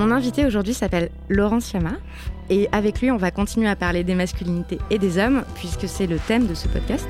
[0.00, 1.92] Mon invité aujourd'hui s'appelle Laurent Siama
[2.48, 6.06] et avec lui on va continuer à parler des masculinités et des hommes puisque c'est
[6.06, 7.06] le thème de ce podcast.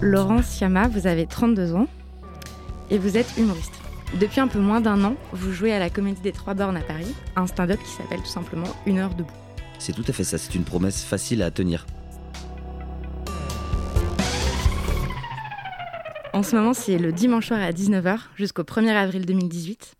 [0.00, 1.86] Laurent Siama, vous avez 32 ans
[2.90, 3.74] et vous êtes humoriste.
[4.20, 6.80] Depuis un peu moins d'un an, vous jouez à la Comédie des Trois Bornes à
[6.82, 9.30] Paris, un stand-up qui s'appelle tout simplement Une heure debout.
[9.78, 11.86] C'est tout à fait ça, c'est une promesse facile à tenir.
[16.36, 19.94] En ce moment, c'est le dimanche soir à 19h jusqu'au 1er avril 2018.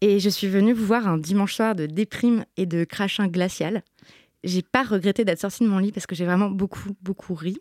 [0.00, 3.84] Et je suis venue vous voir un dimanche soir de déprime et de crachin glacial.
[4.42, 7.56] J'ai pas regretté d'être sortie de mon lit parce que j'ai vraiment beaucoup, beaucoup ri.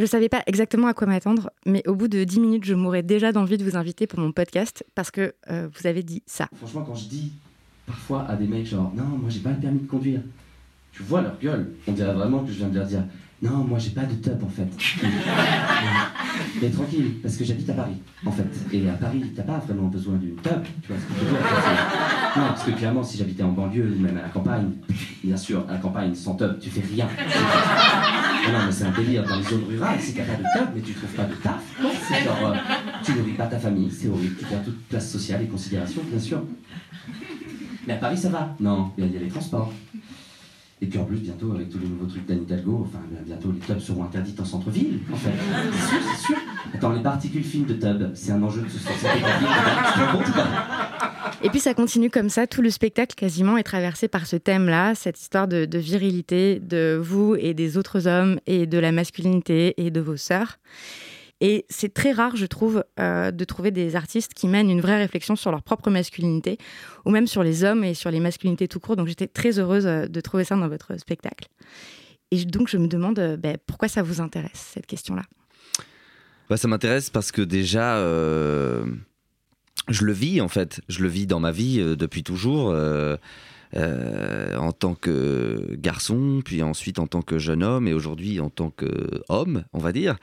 [0.00, 3.04] Je savais pas exactement à quoi m'attendre, mais au bout de 10 minutes, je mourrais
[3.04, 6.48] déjà d'envie de vous inviter pour mon podcast parce que euh, vous avez dit ça.
[6.56, 7.32] Franchement, quand je dis
[7.86, 10.22] parfois à des mecs genre non, moi j'ai pas le permis de conduire,
[10.90, 13.04] tu vois leur gueule, on dirait vraiment que je viens de leur dire
[13.42, 14.66] non, moi j'ai pas de tub en fait.
[16.62, 18.46] Mais tranquille, parce que j'habite à Paris en fait.
[18.72, 20.96] Et à Paris, t'as pas vraiment besoin d'une tub, tu vois
[22.36, 24.70] Non, parce que clairement, si j'habitais en banlieue ou même à la campagne,
[25.24, 27.08] bien sûr, à la campagne, sans tub, tu fais rien.
[28.52, 30.80] Non, mais c'est un délire dans les zones rurales, n'y a pas de tub, mais
[30.82, 31.62] tu trouves pas de taf.
[32.08, 32.74] C'est genre, euh,
[33.04, 36.20] tu nourris pas ta famille, c'est horrible, tu perds toute place sociale et considération, bien
[36.20, 36.42] sûr.
[37.88, 38.54] Mais à Paris, ça va.
[38.60, 39.72] Non, il y a les transports.
[40.82, 43.60] Et puis en plus, bientôt, avec tous les nouveaux trucs d'Anne Hidalgo, enfin, bientôt les
[43.60, 45.30] tubs seront interdites en centre-ville, en fait.
[45.72, 46.36] C'est sûr, c'est sûr.
[46.74, 49.06] Attends, les particules fines de tub, c'est un enjeu de société
[51.44, 54.96] Et puis ça continue comme ça, tout le spectacle quasiment est traversé par ce thème-là,
[54.96, 59.92] cette histoire de virilité de vous et des autres hommes et de la masculinité et
[59.92, 60.58] de vos sœurs.
[61.44, 64.98] Et c'est très rare, je trouve, euh, de trouver des artistes qui mènent une vraie
[64.98, 66.56] réflexion sur leur propre masculinité,
[67.04, 68.94] ou même sur les hommes et sur les masculinités tout court.
[68.94, 71.48] Donc j'étais très heureuse euh, de trouver ça dans votre spectacle.
[72.30, 75.24] Et donc je me demande euh, ben, pourquoi ça vous intéresse, cette question-là?
[76.48, 77.96] Bah, ça m'intéresse parce que déjà,
[79.88, 80.80] je le vis en fait.
[80.88, 82.72] Je le vis dans ma vie depuis toujours.
[83.74, 88.70] en tant que garçon, puis ensuite en tant que jeune homme, et aujourd'hui en tant
[88.70, 90.18] qu'homme, on va dire.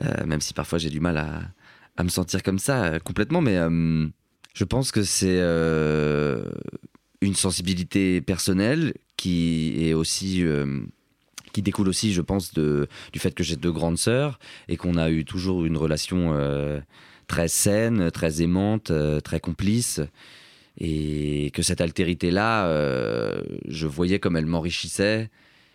[0.00, 1.42] Euh, même si parfois j'ai du mal à,
[1.96, 4.06] à me sentir comme ça euh, complètement, mais euh,
[4.54, 5.40] je pense que c'est
[7.20, 10.44] une sensibilité personnelle qui est aussi
[11.52, 14.38] qui découle aussi, je pense, de, du fait que j'ai deux grandes sœurs
[14.68, 16.34] et qu'on a eu toujours une relation
[17.28, 18.92] très saine, très aimante,
[19.22, 20.00] très complice.
[20.78, 22.66] Et que cette altérité-là,
[23.68, 25.30] je voyais comme elle m'enrichissait,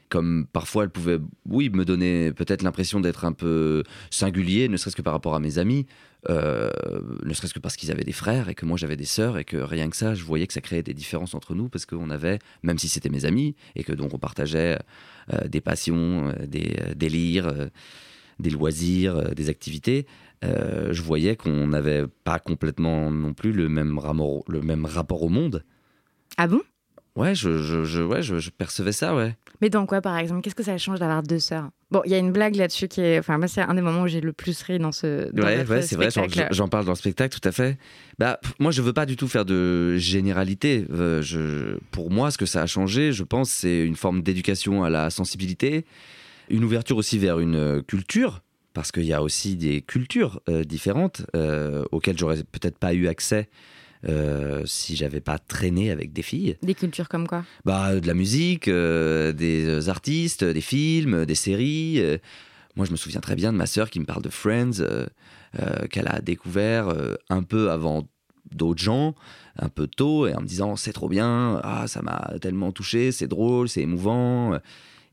[0.10, 4.96] comme parfois elle pouvait, oui, me donner peut-être l'impression d'être un peu singulier, ne serait-ce
[4.96, 5.86] que par rapport à mes amis,
[6.30, 6.70] euh,
[7.24, 9.44] ne serait-ce que parce qu'ils avaient des frères et que moi j'avais des sœurs et
[9.44, 12.10] que rien que ça, je voyais que ça créait des différences entre nous parce qu'on
[12.10, 14.80] avait, même si c'était mes amis et que donc on partageait
[15.34, 17.52] euh, des passions, euh, des délires,
[18.40, 20.06] des loisirs, des activités,
[20.44, 24.00] je voyais qu'on n'avait pas complètement non plus le même,
[24.48, 25.64] le même rapport au monde.
[26.38, 26.62] Ah bon?
[27.18, 29.36] Ouais, je, je, je- ouais je, je percevais ça, ouais.
[29.60, 30.42] Mais dans quoi, par exemple?
[30.44, 31.70] Qu'est-ce que ça change d'avoir deux sœurs?
[31.90, 33.18] Bon, il y a une blague là-dessus qui est.
[33.18, 35.32] Enfin, moi, c'est un des moments où j'ai le plus ri dans ce.
[35.32, 36.10] Dans ouais, ouais c'est vrai,
[36.52, 37.80] j'en parle dans le spectacle, tout à fait.
[38.20, 40.86] Bah, moi, je veux pas du tout faire de généralité.
[40.92, 44.84] Euh, je, pour moi, ce que ça a changé, je pense, c'est une forme d'éducation
[44.84, 45.86] à la sensibilité,
[46.50, 48.44] une ouverture aussi vers une euh, culture,
[48.74, 51.24] parce qu'il y a aussi des cultures euh, différentes
[51.92, 53.50] auxquelles j'aurais peut-être pas eu accès
[54.06, 56.58] euh, si j'avais pas traîné avec des filles.
[56.62, 57.44] Des cultures comme quoi?
[57.66, 62.02] Bah de la musique, euh, des artistes, des films, des séries.
[62.76, 65.08] moi, je me souviens très bien de ma sœur qui me parle de Friends, euh,
[65.90, 66.94] qu'elle a découvert
[67.30, 68.08] un peu avant
[68.52, 69.16] d'autres gens,
[69.58, 73.12] un peu tôt, et en me disant c'est trop bien, ah ça m'a tellement touché,
[73.12, 74.60] c'est drôle, c'est émouvant.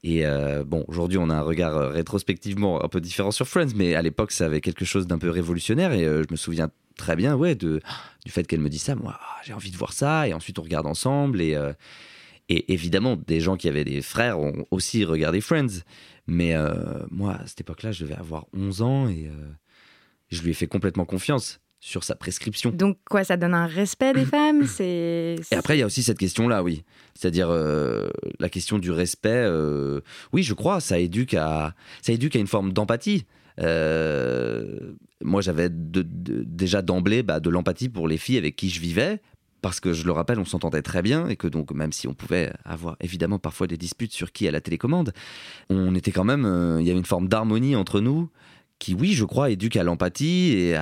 [0.02, 0.24] Et
[0.66, 4.30] bon, aujourd'hui, on a un regard rétrospectivement un peu différent sur Friends, mais à l'époque,
[4.30, 5.92] ça avait quelque chose d'un peu révolutionnaire.
[5.92, 7.80] Et je me souviens très bien, ouais, de,
[8.24, 8.94] du fait qu'elle me dise ça.
[8.94, 10.28] Moi, ah, j'ai envie de voir ça.
[10.28, 11.40] Et ensuite, on regarde ensemble.
[11.40, 11.72] Et, euh,
[12.48, 15.82] et évidemment, des gens qui avaient des frères ont aussi regardé Friends.
[16.26, 16.74] Mais euh,
[17.10, 19.50] moi, à cette époque-là, je devais avoir 11 ans et euh,
[20.30, 22.70] je lui ai fait complètement confiance sur sa prescription.
[22.70, 24.66] Donc quoi, ça donne un respect des femmes?
[24.66, 26.82] C'est, Et après, il y a aussi cette question-là, oui.
[27.14, 29.46] C'est-à-dire la question du respect.
[30.32, 33.26] oui, je crois, ça éduque à, ça éduque à une forme d'empathie.
[33.60, 39.20] Euh, moi, j'avais déjà d'emblée bah, de l'empathie pour les filles avec qui je vivais,
[39.62, 42.14] parce que je le rappelle, on s'entendait très bien et que donc même si on
[42.14, 45.12] pouvait avoir évidemment parfois des disputes sur qui a la télécommande,
[45.70, 48.30] on était quand même, euh, il y avait une forme d'harmonie entre nous
[48.78, 50.72] qui, oui, je crois, éduque à l'empathie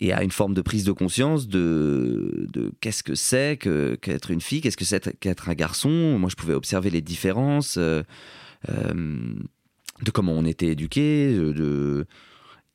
[0.00, 2.48] et à une forme de prise de conscience de,
[2.80, 6.18] qu'est-ce que c'est qu'être une fille, qu'est-ce que c'est qu'être un garçon.
[6.18, 7.78] Moi, je pouvais observer les différences.
[7.78, 8.02] Euh,
[10.02, 12.06] de comment on était éduqué, de...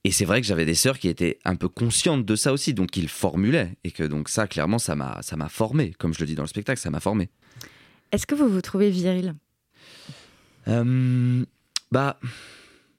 [0.06, 2.74] Et c'est vrai que j'avais des sœurs qui étaient un peu conscientes de ça aussi,
[2.74, 3.78] donc ils formulaient.
[3.86, 5.94] Et que donc ça, clairement, ça m'a, ça m'a formé.
[5.98, 7.30] Comme je le dis dans le spectacle, ça m'a formé.
[8.12, 9.36] Est-ce que vous vous trouvez viril?
[10.68, 11.46] Euh,
[11.94, 12.20] Bah,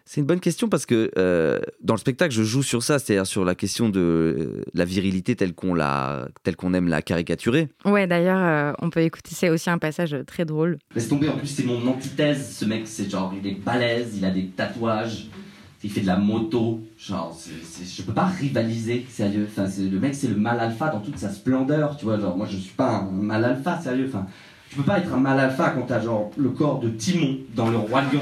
[0.06, 3.26] c'est une bonne question parce que euh, dans le spectacle, je joue sur ça, c'est-à-dire
[3.26, 7.68] sur la question de euh, la virilité telle qu'on la, telle qu'on aime la caricaturer.
[7.86, 10.78] Ouais, d'ailleurs, euh, on peut écouter, c'est aussi un passage très drôle.
[10.94, 12.54] Laisse tomber, en plus, c'est mon antithèse.
[12.54, 15.28] Ce mec, c'est genre, il est balèze, il a des tatouages,
[15.82, 16.80] il fait de la moto.
[16.98, 17.34] Genre,
[17.82, 19.48] je peux pas rivaliser, sérieux.
[19.50, 22.20] Enfin, le mec, c'est le mal alpha dans toute sa splendeur, tu vois.
[22.20, 24.06] Genre, moi, je suis pas un mal alpha, sérieux.
[24.08, 24.26] Enfin,
[24.74, 27.68] tu peux pas être un mal alpha quand t'as genre le corps de Timon dans
[27.68, 28.20] le roi lion.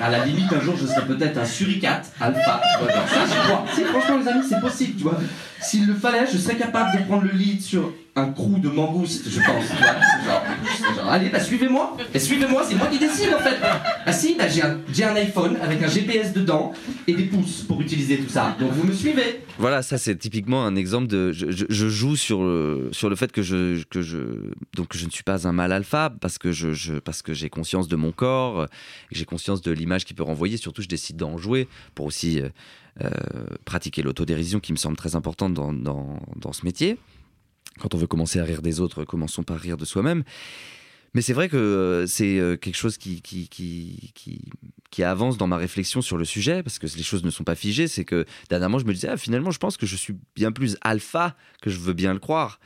[0.00, 2.60] à la limite, un jour, je serais peut-être un suricate alpha.
[3.92, 5.18] Franchement, les amis, c'est possible, tu vois.
[5.60, 9.28] S'il le fallait, je serais capable de prendre le lead sur un trou de mangouste,
[9.28, 9.64] je pense.
[11.08, 11.96] Allez, bah suivez-moi.
[12.14, 13.56] Et suivez-moi, c'est moi qui décide en fait.
[14.06, 16.72] Ah si, bah, j'ai un, un, iPhone avec un GPS dedans
[17.06, 18.56] et des pouces pour utiliser tout ça.
[18.58, 19.42] Donc vous me suivez.
[19.58, 21.30] Voilà, ça c'est typiquement un exemple de.
[21.32, 24.18] Je, joue sur le, sur le fait que je, que je.
[24.74, 28.12] Donc je ne suis pas un mal alpha parce que je, j'ai conscience de mon
[28.12, 28.66] corps,
[29.12, 30.56] j'ai conscience de l'image qu'il peut renvoyer.
[30.56, 32.40] Surtout, je décide d'en jouer pour aussi.
[32.40, 32.48] Euh,
[33.04, 33.10] euh,
[33.66, 36.96] pratiquer l'autodérision qui me semble très importante dans, dans, dans, ce métier.
[37.78, 40.24] Quand on veut commencer à rire des autres, commençons par rire de soi-même.
[41.14, 44.12] Mais c'est vrai que euh, c'est euh, quelque chose qui, qui, qui,
[44.90, 47.54] qui, avance dans ma réflexion sur le sujet, parce que les choses ne sont pas
[47.54, 47.88] figées.
[47.88, 50.76] C'est que dernièrement, je me disais, ah, finalement, je pense que je suis bien plus
[50.82, 52.60] alpha que je veux bien le croire.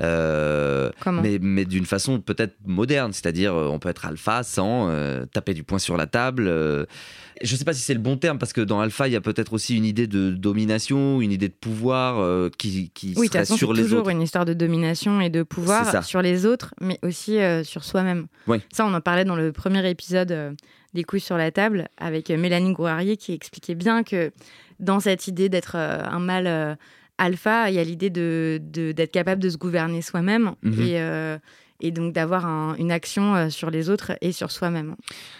[0.00, 0.90] Euh,
[1.22, 4.90] mais, mais d'une façon peut-être moderne, c'est-à-dire on peut être alpha sans
[5.32, 6.46] taper du poing sur la table.
[6.46, 9.16] je ne sais pas si c'est le bon terme parce que dans alpha il y
[9.16, 13.44] a peut-être aussi une idée de domination, une idée de pouvoir qui, qui oui, serait
[13.44, 13.90] sur les autres.
[13.90, 18.26] toujours une histoire de domination et de pouvoir sur les autres, mais aussi sur soi-même.
[18.72, 20.56] Ça, on en parlait dans le premier épisode
[20.92, 24.32] des couilles sur la table avec Mélanie Gourarier qui expliquait bien que
[24.80, 26.76] dans cette idée d'être un mâle
[27.18, 30.80] alpha, il y a l'idée de, d'être capable de se gouverner soi-même mhm.
[30.80, 31.38] et, euh,
[31.80, 34.96] et, donc d'avoir une action euh, sur les autres et sur soi-même.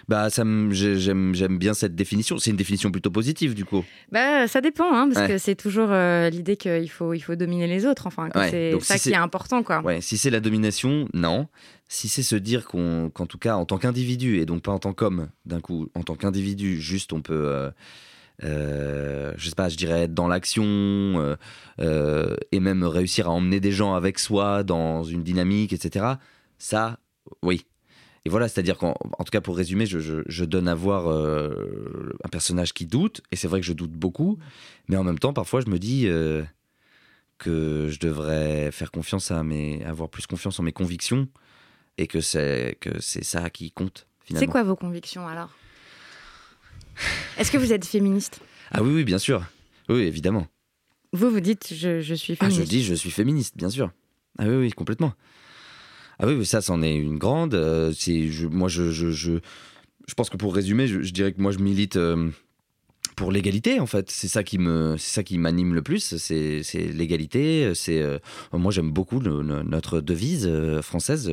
[0.09, 2.39] Bah, ça j'aime, j'aime bien cette définition.
[2.39, 3.85] C'est une définition plutôt positive, du coup.
[4.13, 7.67] Bah, ça dépend, hein, parce que c'est toujours euh, l'idée qu'il faut, il faut dominer
[7.67, 8.07] les autres.
[8.07, 9.83] Enfin, c'est ça qui est important, quoi.
[9.83, 11.49] Ouais, si c'est la domination, non.
[11.87, 14.79] Si c'est se dire qu'on, qu'en tout cas, en tant qu'individu, et donc pas en
[14.79, 17.71] tant qu'homme, d'un coup, en tant qu'individu, juste on peut euh,
[18.43, 21.37] je sais pas, je dirais être dans l'action euh,
[21.81, 26.15] euh, et même réussir à emmener des gens avec soi dans une dynamique, etc.
[26.59, 26.99] Ça,
[27.43, 27.67] oui.
[28.25, 32.87] Et voilà, c'est-à-dire qu'en tout cas, pour résumer, je, donne à voir un personnage qui
[32.87, 34.39] doute, et c'est vrai que je doute beaucoup,
[34.89, 36.09] mais en même temps, parfois, je me dis
[37.37, 41.29] que je devrais faire confiance à mes, avoir plus confiance en mes convictions,
[41.99, 44.07] et que c'est que c'est ça qui compte.
[44.35, 45.51] C'est quoi vos convictions alors?
[47.39, 48.41] Est-ce que vous êtes féministe?
[48.71, 49.45] Ah oui, oui, bien sûr.
[49.89, 50.47] Oui, évidemment.
[51.13, 52.61] Vous, vous dites je, suis féministe.
[52.61, 53.93] Ah, je dis je suis féministe, bien sûr.
[54.39, 55.13] Ah oui, oui, complètement.
[56.19, 57.55] Ah oui, ça, c'en est une grande.
[57.55, 59.33] Euh, c'est, je, moi, je, je, je,
[60.09, 62.31] je pense que pour résumer, je, je dirais que moi, je milite euh,
[63.17, 64.11] pour l'égalité, en fait.
[64.11, 66.17] C'est ça qui me, c'est ça qui m'anime le plus.
[66.17, 67.73] C'est, c'est l'égalité.
[67.75, 68.19] C'est, euh,
[68.53, 70.51] moi, j'aime beaucoup le- le- notre devise
[70.83, 71.31] française.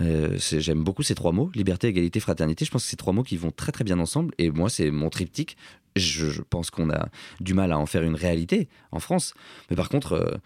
[0.00, 2.64] Euh, j'aime beaucoup ces trois mots liberté, égalité, fraternité.
[2.64, 4.34] Je pense que c'est trois mots qui vont très très bien ensemble.
[4.38, 5.56] Et moi, c'est mon triptyque.
[5.96, 7.08] Je, je pense qu'on a
[7.40, 9.34] du mal à en faire une réalité en France.
[9.70, 10.36] Mais par contre, euh,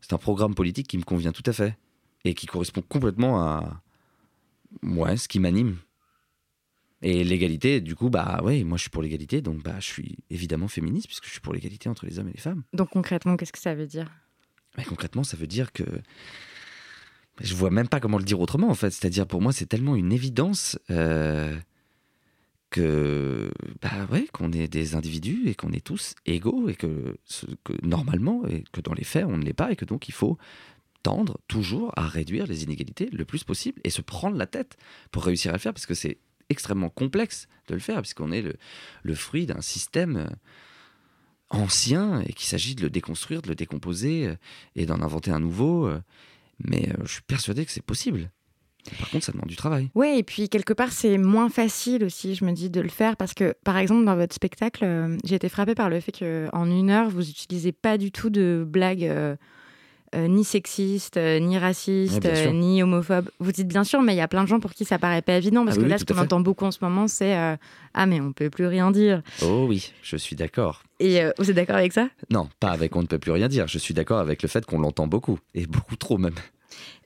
[0.00, 1.76] c'est un programme politique qui me convient tout à fait
[2.24, 3.82] et qui correspond complètement à
[4.82, 5.76] ouais, ce qui m'anime.
[7.00, 10.18] Et l'égalité, du coup, bah ouais, moi je suis pour l'égalité, donc bah je suis
[10.30, 12.64] évidemment féministe puisque je suis pour l'égalité entre les hommes et les femmes.
[12.72, 14.10] Donc concrètement, qu'est-ce que ça veut dire?
[14.86, 15.84] Concrètement, ça veut dire que
[17.40, 18.90] je vois même pas comment le dire autrement en fait.
[18.90, 21.56] C'est-à-dire pour moi, c'est tellement une évidence euh,
[22.70, 27.16] que bah ouais, qu'on est des individus et qu'on est tous égaux et que,
[27.82, 30.36] normalement et que dans les faits on ne l'est pas et que donc il faut
[31.02, 34.76] tendre toujours à réduire les inégalités le plus possible et se prendre la tête
[35.12, 36.18] pour réussir à le faire parce que c'est
[36.50, 38.56] extrêmement complexe de le faire puisqu'on est le,
[39.02, 40.26] le fruit d'un système euh,
[41.50, 44.36] ancien et qu'il s'agit de le déconstruire, de le décomposer euh,
[44.76, 45.90] et d'en inventer un nouveau.
[46.58, 48.30] Mais euh, je suis persuadé que c'est possible.
[48.98, 49.90] Par contre, ça demande du travail.
[49.94, 53.16] Oui, et puis quelque part, c'est moins facile aussi, je me dis, de le faire
[53.16, 56.66] parce que, par exemple, dans votre spectacle, euh, j'ai été frappée par le fait qu'en
[56.66, 59.36] une heure, vous n'utilisez pas du tout de blagues euh,
[60.16, 60.44] ni
[61.16, 62.50] euh, ni racistes, Ouais, bien sûr.
[62.50, 63.30] euh, ni homophobes.
[63.40, 65.22] Vous dites bien sûr, mais il y a plein de gens pour qui ça paraît
[65.22, 67.36] pas évident parce Ah que oui, là, ce qu'on entend beaucoup en ce moment, c'est
[67.36, 67.56] euh,
[67.94, 69.22] Ah, mais on peut plus rien dire.
[69.42, 70.82] Oh oui, je suis d'accord.
[71.00, 72.08] Et euh, vous êtes d'accord avec ça?
[72.30, 73.68] Non, pas avec on ne peut plus rien dire.
[73.68, 76.34] Je suis d'accord avec le fait qu'on l'entend beaucoup, et beaucoup trop même.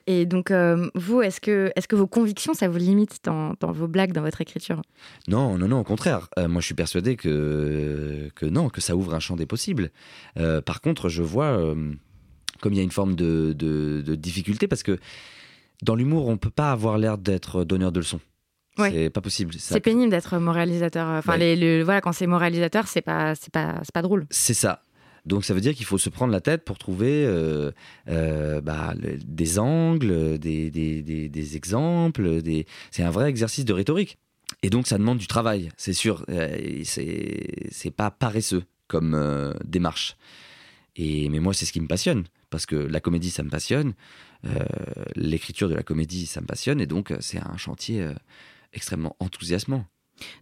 [0.05, 3.71] Et donc, euh, vous, est-ce que, est que vos convictions, ça vous limite dans, dans
[3.71, 4.81] vos blagues, dans votre écriture?
[5.29, 6.27] Non, non, non, au contraire.
[6.37, 9.91] Euh, moi, je suis persuadé que, que non, que ça ouvre un champ des possibles.
[10.37, 11.93] Euh, par contre, je vois euh,
[12.63, 14.97] comme il y a une forme de, de- de difficulté parce que
[15.81, 18.21] dans l'humour, on peut pas avoir l'air d'être donneur de leçons.
[18.77, 18.89] Ouais.
[18.91, 19.53] C'est pas possible.
[19.57, 21.07] C'est pénible d'être moralisateur.
[21.09, 21.39] Enfin, Ouais.
[21.39, 24.25] les, le- voilà, quand c'est moralisateur, c'est pas, c'est pas, c'est pas drôle.
[24.29, 24.81] C'est ça.
[25.25, 27.71] Donc ça veut dire qu'il faut se prendre la tête pour trouver euh,
[28.09, 32.39] euh, bah, le- des angles, des, des- des- des exemples.
[32.91, 34.17] C'est un vrai exercice de rhétorique.
[34.63, 36.25] Et donc ça demande du travail, c'est sûr.
[36.29, 40.15] Euh, c'est c'est pas paresseux comme euh, démarche.
[40.95, 42.23] Et, mais moi, c'est ce qui me passionne.
[42.53, 43.95] Parce que la comédie, ça me passionne.
[44.45, 44.59] Euh,
[45.15, 46.79] L'écriture de la comédie, ça me passionne.
[46.79, 48.13] Et donc, euh, c'est un chantier euh,
[48.73, 49.87] extrêmement enthousiasmant.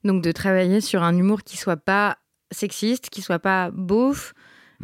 [0.03, 2.17] Donc, de travailler sur un humour qui soit pas
[2.51, 4.33] sexiste, qui soit pas beauf,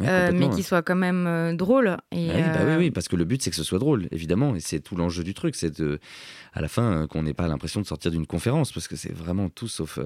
[0.00, 1.98] Ouais, euh, mais qui soit quand même euh, drôle.
[2.12, 3.80] Et, Ah oui, bah oui, euh, oui, parce que le but c'est que ce soit
[3.80, 5.98] drôle, évidemment, et c'est tout l'enjeu du truc, c'est de,
[6.54, 9.48] à la fin, qu'on n'ait pas l'impression de sortir d'une conférence, parce que c'est vraiment
[9.50, 9.98] tout sauf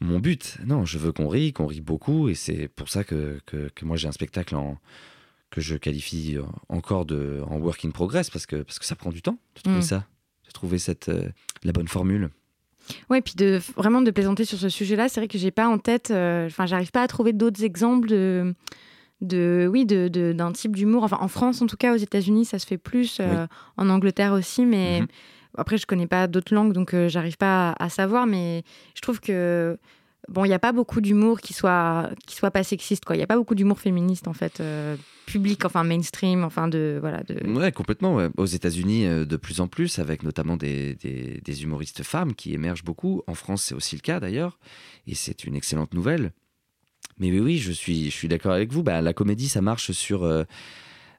[0.00, 0.58] mon but.
[0.64, 3.84] Non, je veux qu'on rie, qu'on rie beaucoup, et c'est pour ça que, que, que
[3.84, 4.78] moi j'ai un spectacle en,
[5.50, 8.96] que je qualifie euh, encore de, en work in progress, parce que, parce que ça
[8.96, 9.82] prend du temps de trouver Mm.
[9.82, 10.06] ça,
[10.46, 11.28] de trouver cette, euh,
[11.62, 12.30] la bonne formule.
[13.08, 15.78] Ouais, puis de vraiment de plaisanter sur ce sujet-là, c'est vrai que j'ai pas en
[15.78, 16.10] tête.
[16.10, 18.54] euh, Enfin, j'arrive pas à trouver d'autres exemples de,
[19.22, 21.02] de, oui, de de- d'un type d'humour.
[21.04, 23.18] Enfin, en France, en tout cas, aux États-Unis, ça se fait plus.
[23.20, 23.46] euh,
[23.78, 25.06] En Angleterre aussi, mais Mhm.
[25.56, 28.26] après, je connais pas d'autres langues, donc euh, j'arrive pas à, à savoir.
[28.26, 29.78] Mais je trouve que
[30.28, 33.16] bon, il y a pas beaucoup d'humour qui soit qui soit pas sexiste, quoi.
[33.16, 36.98] Il y a pas beaucoup d'humour féministe en fait, euh, public, enfin mainstream, enfin de
[37.00, 37.46] voilà de.
[37.50, 38.18] Ouais, complètement.
[38.36, 42.84] Aux États-Unis, euh, de plus en plus, avec notamment des, des- humoristes femmes qui émergent
[42.84, 43.22] beaucoup.
[43.26, 44.58] En France, c'est aussi le cas d'ailleurs,
[45.06, 46.32] et c'est une excellente nouvelle.
[47.18, 48.82] Mais oui, oui, je suis, je suis d'accord avec vous.
[48.82, 50.24] Bah, la comédie, ça marche sur.
[50.24, 50.44] euh,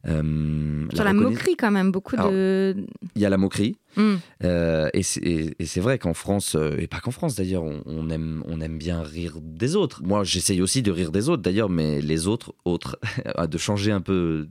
[0.07, 2.75] euh, Sur la reconna- moquerie quand même, beaucoup Alors, de.
[3.15, 3.77] Il y a la moquerie.
[3.97, 4.15] Hmm.
[4.43, 8.43] euh, et c'est vrai qu'en France, euh, et pas qu'en France d'ailleurs, on, on aime,
[8.45, 10.01] on aime bien rire des autres.
[10.03, 12.99] Moi, j'essaye aussi de rire des autres d'ailleurs, mais les autres, autres,
[13.49, 14.47] de changer un peu,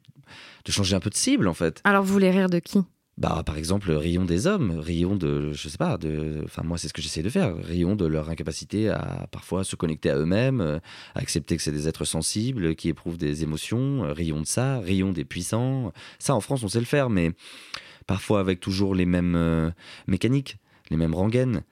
[0.64, 1.80] de changer un peu de cible en fait.
[1.84, 2.80] Alors, vous voulez rire de qui?
[3.16, 6.88] Bah, par exemple, rions des hommes, rions de, je sais pas, de, enfin moi c'est
[6.88, 10.60] ce que j'essaie de faire, rions de leur incapacité à parfois se connecter à eux-mêmes,
[10.60, 10.78] euh,
[11.14, 14.80] à accepter que c'est des êtres sensibles, qui éprouvent des émotions, euh, rions de ça,
[14.80, 15.92] rions des puissants.
[16.18, 17.30] Ça en France on sait le faire, mais
[18.08, 19.70] parfois avec toujours les mêmes euh,
[20.08, 20.58] mécaniques,
[20.90, 21.62] les mêmes rengaines,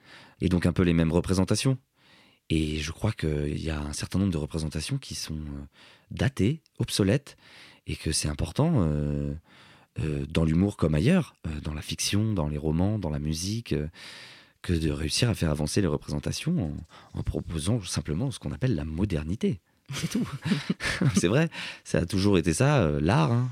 [0.40, 1.76] et donc un peu les mêmes représentations.
[2.50, 5.66] Et je crois qu'il y a un certain nombre de représentations qui sont euh,
[6.12, 7.36] datées, obsolètes,
[7.88, 8.72] et que c'est important.
[8.76, 9.34] euh,
[10.00, 13.72] euh, dans l'humour comme ailleurs, euh, dans la fiction, dans les romans, dans la musique,
[13.72, 13.88] euh,
[14.62, 16.72] que de réussir à faire avancer les représentations
[17.14, 19.60] en, proposant simplement ce qu'on appelle la modernité.
[19.92, 20.26] C'est tout.
[21.16, 21.50] c'est vrai,
[21.84, 23.32] ça a toujours été ça, l'art.
[23.32, 23.50] hein.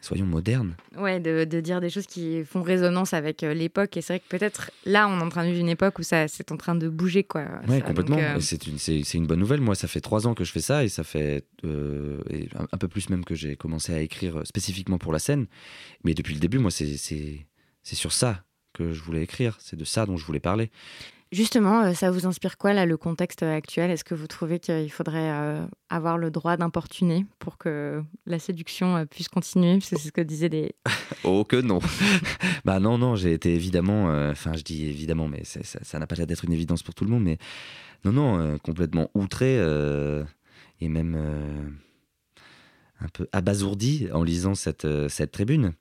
[0.00, 0.76] Soyons modernes.
[0.96, 3.96] Ouais, de, de dire des choses qui font résonance avec euh, l'époque.
[3.96, 6.02] Et c'est vrai que peut-être là, on est en train de vivre une époque où
[6.02, 7.46] ça, c'est en train de bouger, quoi.
[7.66, 8.18] Ça, complètement.
[8.18, 9.60] euh, C'est une, c'est une bonne nouvelle.
[9.60, 12.66] Moi, ça fait trois ans que je fais ça et ça fait euh, et un,
[12.72, 15.46] un peu plus même que j'ai commencé à écrire spécifiquement pour la scène.
[16.04, 17.46] Mais depuis le début, moi, c'est c'est-
[17.82, 20.70] c'est sur ça que je voulais écrire, c'est de ça dont je voulais parler.
[21.34, 23.90] Justement, euh, ça vous inspire quoi, là, le contexte actuel?
[23.90, 28.98] Est-ce que vous trouvez qu'il faudrait euh, avoir le droit d'importuner pour que la séduction
[28.98, 29.80] euh, puisse continuer?
[29.80, 30.76] C'est ce que disaient des...
[31.24, 31.80] oh que non.
[32.64, 34.04] Bah non, non, j'ai été évidemment...
[34.30, 37.10] Enfin, je dis évidemment, mais ça n'a pas l'air d'être une évidence pour tout le
[37.10, 37.38] monde, mais
[38.04, 39.56] non, non, complètement outré
[40.80, 41.76] et même
[43.00, 45.72] un peu abasourdi en lisant cette, cette tribune.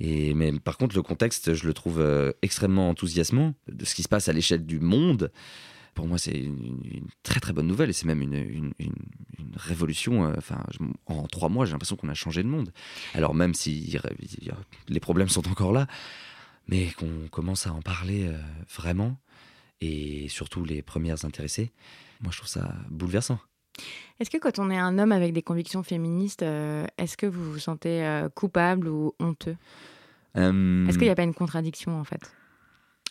[0.00, 4.02] Et, mais par contre, le contexte, je le trouve euh, extrêmement enthousiasmant de ce qui
[4.02, 5.32] se passe à l'échelle du monde.
[5.94, 8.72] Pour moi, c'est une, très très bonne nouvelle et c'est même une,
[9.56, 10.26] révolution.
[10.26, 10.34] Euh,
[11.06, 12.72] en trois mois, j'ai l'impression qu'on a changé le monde.
[13.14, 13.98] Alors même si
[14.88, 15.88] les problèmes sont encore là,
[16.68, 18.38] mais qu'on commence à en parler euh,
[18.72, 19.18] vraiment
[19.80, 21.72] et surtout les premières intéressées,
[22.20, 23.40] moi je trouve ça bouleversant.
[24.20, 27.52] Est-ce que quand on est un homme avec des convictions féministes, euh, est-ce que vous
[27.52, 29.56] vous sentez euh, coupable ou honteux?
[30.34, 32.32] Est-ce qu'il n'y a pas une contradiction en fait?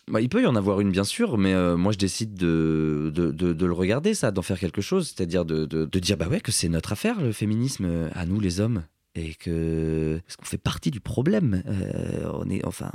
[0.06, 3.12] Bah, il peut y en avoir une, bien sûr, mais euh, moi je décide de,
[3.14, 5.08] de, le regarder, ça, d'en faire quelque chose.
[5.14, 5.66] C'est-à-dire de,
[5.98, 8.84] dire bah ouais, que c'est notre affaire, le féminisme, à nous les hommes.
[9.14, 10.20] Et que.
[10.26, 11.62] Parce qu'on fait partie du problème.
[12.32, 12.92] on est, enfin,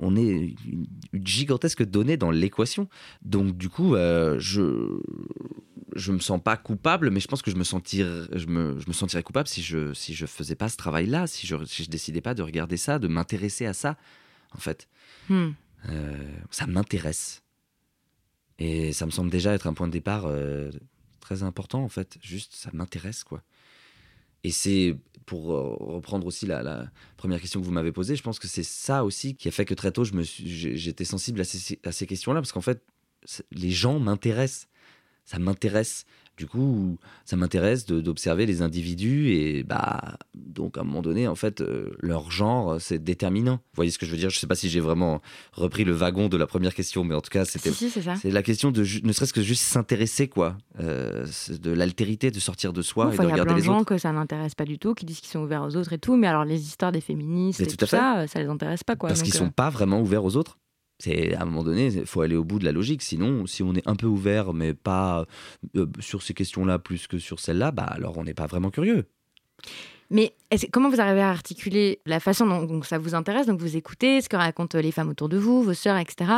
[0.00, 2.88] on est une, une gigantesque donnée dans l'équation.
[3.22, 5.00] Donc, du coup, je
[5.96, 8.86] je me sens pas coupable, mais je pense que je me sentirais, je me, je
[8.86, 11.90] me sentirais coupable si je si je faisais pas ce travail-là, si je si je
[11.90, 13.96] décidais pas de regarder ça, de m'intéresser à ça,
[14.52, 14.88] en fait.
[15.28, 15.50] Hmm.
[15.88, 17.42] Euh, ça m'intéresse
[18.58, 20.70] et ça me semble déjà être un point de départ euh,
[21.20, 22.18] très important en fait.
[22.22, 23.42] Juste, ça m'intéresse quoi.
[24.42, 28.22] Et c'est pour euh, reprendre aussi la, la, première question que vous m'avez posée, je
[28.22, 31.78] pense que c'est ça aussi qui a fait que très tôt j'étais sensible à ces,
[31.84, 32.82] à ces questions-là parce qu'en fait
[33.50, 34.68] les gens m'intéressent
[35.26, 36.06] ça m'intéresse.
[36.36, 41.34] Du coup, ça m'intéresse d'observer les individus et bah donc à un moment donné, en
[41.34, 43.54] fait, euh, leur genre, c'est déterminant.
[43.54, 44.28] Vous voyez ce que je veux dire?
[44.28, 47.22] Je sais pas si j'ai vraiment repris le wagon de la première question, mais en
[47.22, 51.70] tout cas, c'était c'est la question de ne serait-ce que juste s'intéresser quoi, euh, de
[51.70, 53.44] l'altérité, de sortir de soi et de regarder les autres.
[53.44, 55.30] Il y a plein de gens que ça n'intéresse pas du tout, qui disent qu'ils
[55.30, 58.26] sont ouverts aux autres et tout, mais alors les histoires des féministes et tout, ça,
[58.26, 59.08] ça les intéresse pas quoi.
[59.08, 60.58] Parce qu'ils sont euh, pas vraiment ouverts aux autres.
[60.98, 63.02] C'est à un moment donné, il faut aller au bout de la logique.
[63.02, 65.26] Sinon, si on est un peu ouvert, mais pas
[65.76, 69.06] euh, sur ces questions-là plus que sur celles-là, bah alors on n'est pas vraiment curieux.
[70.10, 70.34] Mais
[70.72, 74.28] comment vous arrivez à articuler la façon dont, ça vous intéresse, donc vous écoutez ce
[74.28, 76.30] que racontent les femmes autour de vous, vos sœurs, etc.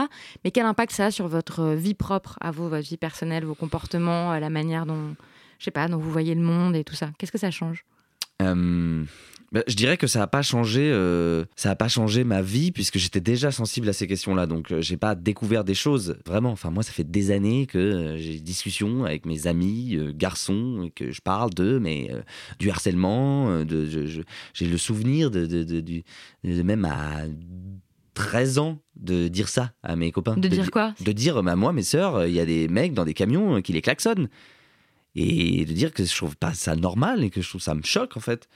[0.43, 3.55] Mais quel impact ça a sur votre vie propre à vous, votre vie personnelle, vos
[3.55, 5.15] comportements, la manière dont,
[5.59, 7.11] je sais pas, dont vous voyez le monde et tout ça?
[7.19, 7.85] Qu'est-ce que ça change?
[8.41, 9.05] Euh,
[9.51, 12.71] bah, je dirais que ça n'a pas changé, euh, ça a pas changé ma vie
[12.71, 14.47] puisque j'étais déjà sensible à ces questions-là.
[14.47, 16.51] Donc euh, j'ai pas découvert des choses vraiment.
[16.51, 20.83] Enfin moi, ça fait des années que euh, j'ai des discussions avec mes amis garçons
[20.85, 22.11] et que je parle de mais
[22.59, 23.65] du harcèlement.
[23.65, 23.87] De,
[24.53, 27.23] j'ai le souvenir de, de, de, même à
[28.13, 30.37] 13 ans de dire ça à mes copains.
[30.37, 30.95] De, dire quoi?
[31.01, 33.73] De dire, bah, moi, mes sœurs, il y a des mecs dans des camions qui
[33.73, 34.29] les klaxonnent.
[35.15, 37.83] Et de dire que je trouve pas ça normal et que je trouve ça me
[37.83, 38.49] choque en fait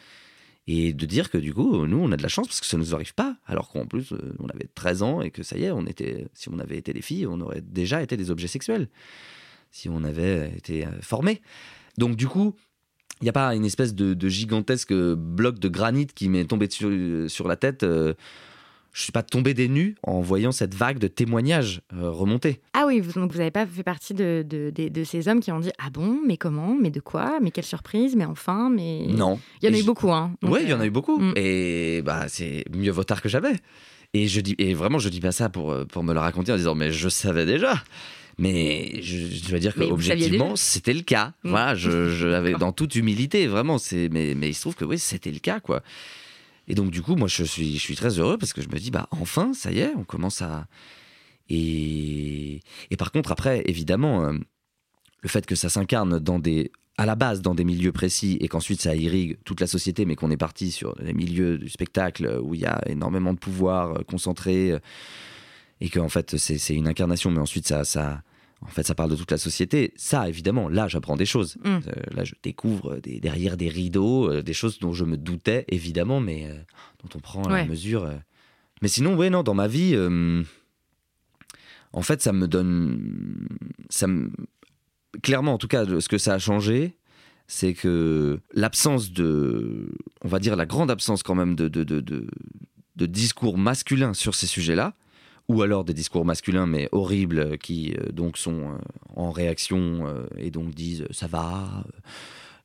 [0.66, 2.76] et de dire que du coup, nous, on a de la chance parce que ça
[2.76, 5.58] ne nous arrive pas, alors qu'en plus, euh, on avait 13 ans et que ça
[5.58, 8.30] y est, on était, si on avait été des filles, on aurait déjà été des
[8.30, 8.88] objets sexuels,
[9.70, 11.42] si on avait été euh, formés.
[11.98, 12.54] Donc du coup,
[13.20, 16.90] il n'y a pas une espèce de, gigantesque bloc de granit qui m'est tombé sur,
[17.28, 17.82] sur la tête.
[17.82, 18.14] Euh,
[18.92, 22.60] je suis pas tombé des nues en voyant cette vague de témoignages euh, remonter.
[22.74, 25.70] Ah oui, donc vous n'avez pas fait partie de, de, ces hommes qui ont dit
[25.78, 29.06] Ah bon, mais comment Mais de quoi Mais quelle surprise Mais enfin Mais.
[29.08, 29.40] Non.
[29.62, 30.34] Il y en a eu beaucoup, hein.
[30.42, 31.18] Oui, il y en a eu beaucoup.
[31.18, 31.32] Mm.
[31.36, 33.54] Et bah, c'est mieux vaut tard que jamais.
[34.12, 36.52] Et, je dis, et vraiment, je dis pas ça pour, euh, pour me le raconter
[36.52, 37.82] en disant Mais je savais déjà.
[38.38, 41.32] Mais je, dois dire qu'objectivement, c'était le cas.
[41.44, 41.50] Mm.
[41.50, 43.78] Voilà, je, je l'avais dans toute humilité, vraiment.
[44.10, 45.82] Mais, mais il se trouve que oui, c'était le cas, quoi.
[46.68, 48.78] Et donc, du coup, moi, je suis, je suis très heureux parce que je me
[48.78, 50.66] dis, bah, enfin, ça y est, on commence à.
[51.48, 54.32] Et, et par contre, après, évidemment, euh,
[55.20, 56.70] le fait que ça s'incarne dans des.
[56.96, 60.14] à la base, dans des milieux précis et qu'ensuite ça irrigue toute la société, mais
[60.14, 63.96] qu'on est parti sur des milieux du spectacle où il y a énormément de pouvoir
[63.96, 64.78] euh, concentré euh,
[65.80, 67.84] et qu'en fait, c'est une incarnation, mais ensuite, ça.
[67.84, 68.22] ça
[68.64, 69.92] en fait, ça parle de toute la société.
[69.96, 71.56] Ça, évidemment, là, j'apprends des choses.
[71.64, 71.68] Mm.
[71.68, 71.80] Euh,
[72.12, 76.20] là, je découvre des, derrière des rideaux euh, des choses dont je me doutais, évidemment,
[76.20, 76.54] mais euh,
[77.02, 78.08] dont on prend la mesure.
[78.80, 79.96] Mais sinon, ouais, non, dans ma vie,
[81.92, 83.48] en fait, ça me donne.
[83.90, 84.30] Ça me...
[85.22, 86.96] Clairement, en tout cas, ce que ça a changé,
[87.46, 89.92] c'est que l'absence de.
[90.22, 94.34] On va dire la grande absence, quand même, de, de, de, de discours masculin sur
[94.34, 94.94] ces sujets-là
[95.48, 98.78] ou alors des discours masculins mais horribles euh, qui euh, donc sont euh,
[99.14, 101.84] en réaction et donc disent ça va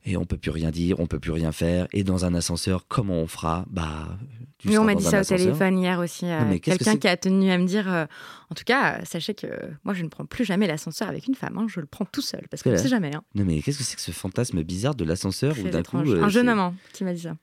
[0.04, 2.86] et on peut plus rien dire, on peut plus rien faire et dans un ascenseur
[2.88, 3.66] comment on fera?
[3.68, 4.16] Bah
[4.58, 6.24] Tu Mais on m'a dit ça au téléphone hier aussi.
[6.26, 8.06] euh, que Quelqu'un qui a tenu à me dire euh,
[8.50, 9.46] En tout cas, euh, sachez que
[9.84, 11.58] moi, je ne prends plus jamais l'ascenseur avec une femme.
[11.58, 12.46] hein, je le prends tout seul.
[12.50, 13.14] Parce qu'on ne sait jamais.
[13.14, 13.22] hein.
[13.34, 16.22] Non mais qu'est-ce que c'est que ce fantasme bizarre de l'ascenseur où d'un coup euh,
[16.22, 17.36] Un jeune amant qui m'a dit ça.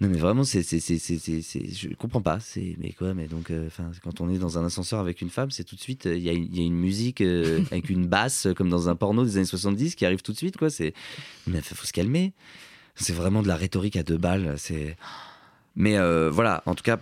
[0.00, 3.90] Non mais vraiment c'est c'est je comprends pas c'est mais quoi mais donc euh, enfin
[4.04, 6.22] quand on est dans un ascenseur avec une femme c'est tout de suite euh, il
[6.22, 9.24] y a une- y a une musique euh, avec une basse comme dans un porno
[9.24, 10.94] des années 70 qui arrive tout de suite quoi c'est
[11.48, 12.32] mais faut se calmer.
[12.94, 14.96] C'est vraiment de la rhétorique à deux balles c'est
[15.74, 15.96] mais
[16.30, 16.98] voilà en tout cas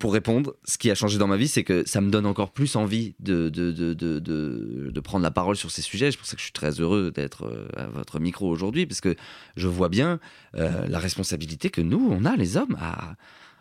[0.00, 2.52] pour répondre, ce qui a changé dans ma vie, c'est que ça me donne encore
[2.52, 6.10] plus envie de, de, de, de, prendre la parole sur ces sujets.
[6.10, 9.02] C'est pour ça que je suis très heureux d'être euh, à votre micro aujourd'hui, parce
[9.02, 9.14] que
[9.56, 10.18] je vois bien
[10.56, 13.10] euh, la responsabilité que nous, on a, les hommes, à,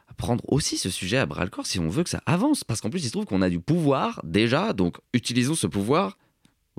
[0.08, 2.64] à prendre aussi ce sujet à bras le corps si on veut que ça avance.
[2.64, 6.18] Parce qu'en plus, il se trouve qu'on a du pouvoir déjà, donc utilisons ce pouvoir.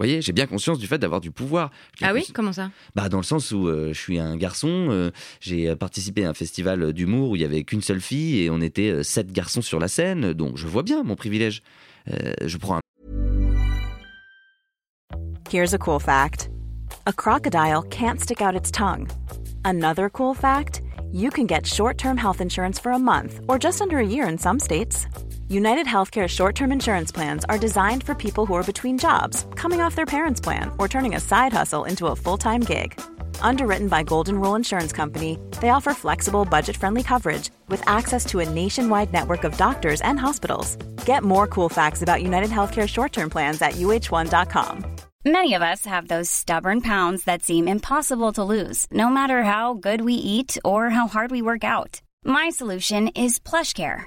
[0.00, 1.70] Vous voyez, j'ai bien conscience du fait d'avoir du pouvoir.
[2.00, 2.70] Ah oui Comment ça?
[2.94, 5.10] Bah, dans le sens où euh, je suis un garçon, euh,
[5.40, 8.62] j'ai participé à un festival d'humour où il y avait qu'une seule fille et on
[8.62, 11.62] était euh, sept garçons sur la scène, donc je vois bien mon privilège.
[12.08, 12.80] Euh, je prends un
[15.52, 16.48] Here's a cool fact
[17.06, 19.06] a crocodile can't stick out its tongue.
[19.66, 20.80] Another cool fact
[21.12, 24.26] you can get short term health insurance for a month or just under a year
[24.26, 25.06] in some states.
[25.50, 29.80] United Healthcare short term insurance plans are designed for people who are between jobs, coming
[29.80, 33.00] off their parents' plan, or turning a side hustle into a full time gig.
[33.42, 38.38] Underwritten by Golden Rule Insurance Company, they offer flexible, budget friendly coverage with access to
[38.38, 40.76] a nationwide network of doctors and hospitals.
[41.04, 44.84] Get more cool facts about United Healthcare short term plans at uh1.com.
[45.24, 49.74] Many of us have those stubborn pounds that seem impossible to lose, no matter how
[49.74, 52.02] good we eat or how hard we work out.
[52.24, 54.06] My solution is PlushCare.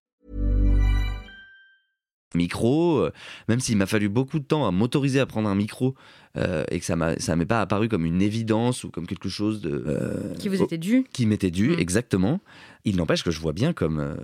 [2.35, 3.11] Micro, euh,
[3.47, 5.95] même s'il m'a fallu beaucoup de temps à m'autoriser à prendre un micro
[6.37, 9.27] euh, et que ça m'a ça m'est pas apparu comme une évidence ou comme quelque
[9.29, 11.79] chose de euh, Qui vous était dû qui m'était dû Mm.
[11.79, 12.39] exactement.
[12.85, 14.15] Il n'empêche que je vois bien comme euh,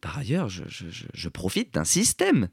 [0.00, 2.48] par ailleurs je, je- je- je profite d'un système.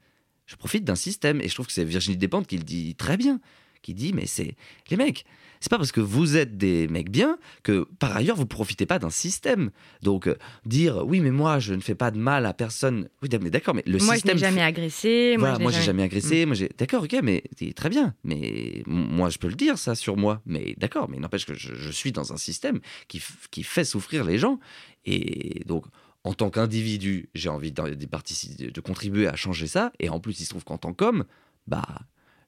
[0.47, 3.17] Je profite d'un système et je trouve que c'est Virginie Despentes qui le dit très
[3.17, 3.39] bien,
[3.85, 4.55] qui dit mais c'est
[4.89, 5.25] les mecs.
[5.61, 8.99] C'est pas parce que vous êtes des mecs bien que par ailleurs vous profitez pas
[8.99, 9.71] d'un système.
[10.03, 13.07] Donc euh, dire oui mais moi je ne fais pas de mal à personne.
[13.21, 15.35] Oui mais d'accord mais le Moi, je système n'ai jamais agressé.
[15.39, 16.05] voilà, je n'ai moi j'ai jamais Mm.
[16.05, 17.43] agressé, moi j'ai d'accord, ok, mais
[17.75, 21.45] très bien, mais moi je peux le dire ça sur moi, mais d'accord, mais n'empêche
[21.45, 24.59] que je, je suis dans un système qui, qui fait souffrir les gens,
[25.05, 25.85] et donc
[26.23, 30.19] en tant qu'individu, j'ai envie de, de participer- de contribuer à changer ça, et en
[30.19, 31.23] plus il se trouve qu'en tant qu'homme,
[31.67, 31.87] bah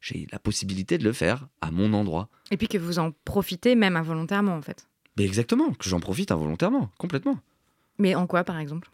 [0.08, 2.30] j'ai la possibilité de le faire à mon endroit.
[2.52, 4.88] Et puis que vous en profitez même involontairement, en fait.
[5.17, 7.39] Mais exactement, que j'en profite involontairement, complètement.
[7.98, 8.89] Mais en quoi, par exemple?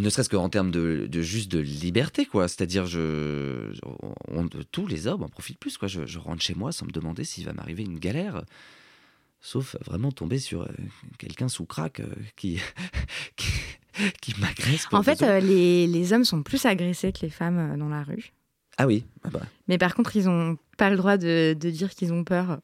[0.00, 2.46] Ne serait-ce qu'en termes de, de juste de liberté, quoi.
[2.48, 3.72] C'est-à-dire, je,
[4.28, 5.88] on- tous les hommes en profitent plus, quoi.
[5.88, 8.42] Je, je rentre chez moi sans me demander s'il va m'arriver une galère.
[9.40, 10.66] Sauf vraiment tomber sur euh,
[11.18, 12.60] quelqu'un sous crack euh, qui,
[13.36, 13.48] qui,
[14.20, 14.86] qui m'agresse.
[14.92, 18.32] En fait, euh, les, les hommes sont plus agressés que les femmes dans la rue.
[18.78, 19.40] Ah oui, ah, bah.
[19.66, 22.58] Mais par contre, ils n'ont pas le droit de, de dire qu'ils ont peur.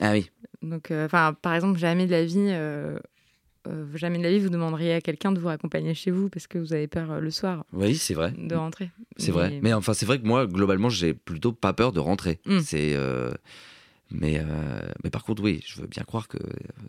[0.00, 0.30] ah oui.
[0.62, 2.98] Donc, euh, enfin, par exemple, jamais de la vie, euh,
[3.68, 6.46] euh, jamais de la vie, vous demanderiez à quelqu'un de vous raccompagner chez vous parce
[6.46, 8.32] que vous avez peur euh, le soir Oui, c'est vrai.
[8.36, 8.90] de rentrer.
[9.16, 9.58] C'est vrai.
[9.62, 12.40] Mais enfin, c'est vrai que moi, globalement, j'ai plutôt pas peur de rentrer.
[12.46, 12.60] Mm.
[12.60, 12.94] C'est.
[12.94, 13.30] euh,
[14.12, 16.38] Mais, euh, mais par contre, oui, je veux bien croire que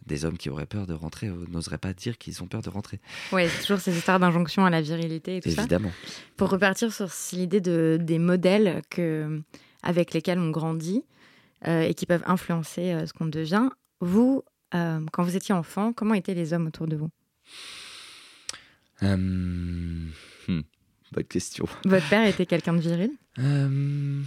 [0.06, 2.70] des hommes qui auraient peur de rentrer euh, n'oseraient pas dire qu'ils ont peur de
[2.70, 3.00] rentrer.
[3.32, 5.62] C'est toujours ces histoires d'injonction à la virilité et tout ça.
[5.62, 5.92] Évidemment.
[6.38, 9.42] Pour repartir sur l'idée de, des modèles que,
[9.84, 11.04] avec lesquels on grandit
[11.68, 13.70] euh, et qui peuvent influencer ce qu'on devient,
[14.02, 17.10] vous, quand vous étiez enfant, comment étaient les hommes autour de vous?
[19.04, 20.62] Euh, hmm,
[21.12, 21.66] bonne question.
[21.86, 23.12] Votre père était quelqu'un de viril?
[23.40, 24.22] Euh,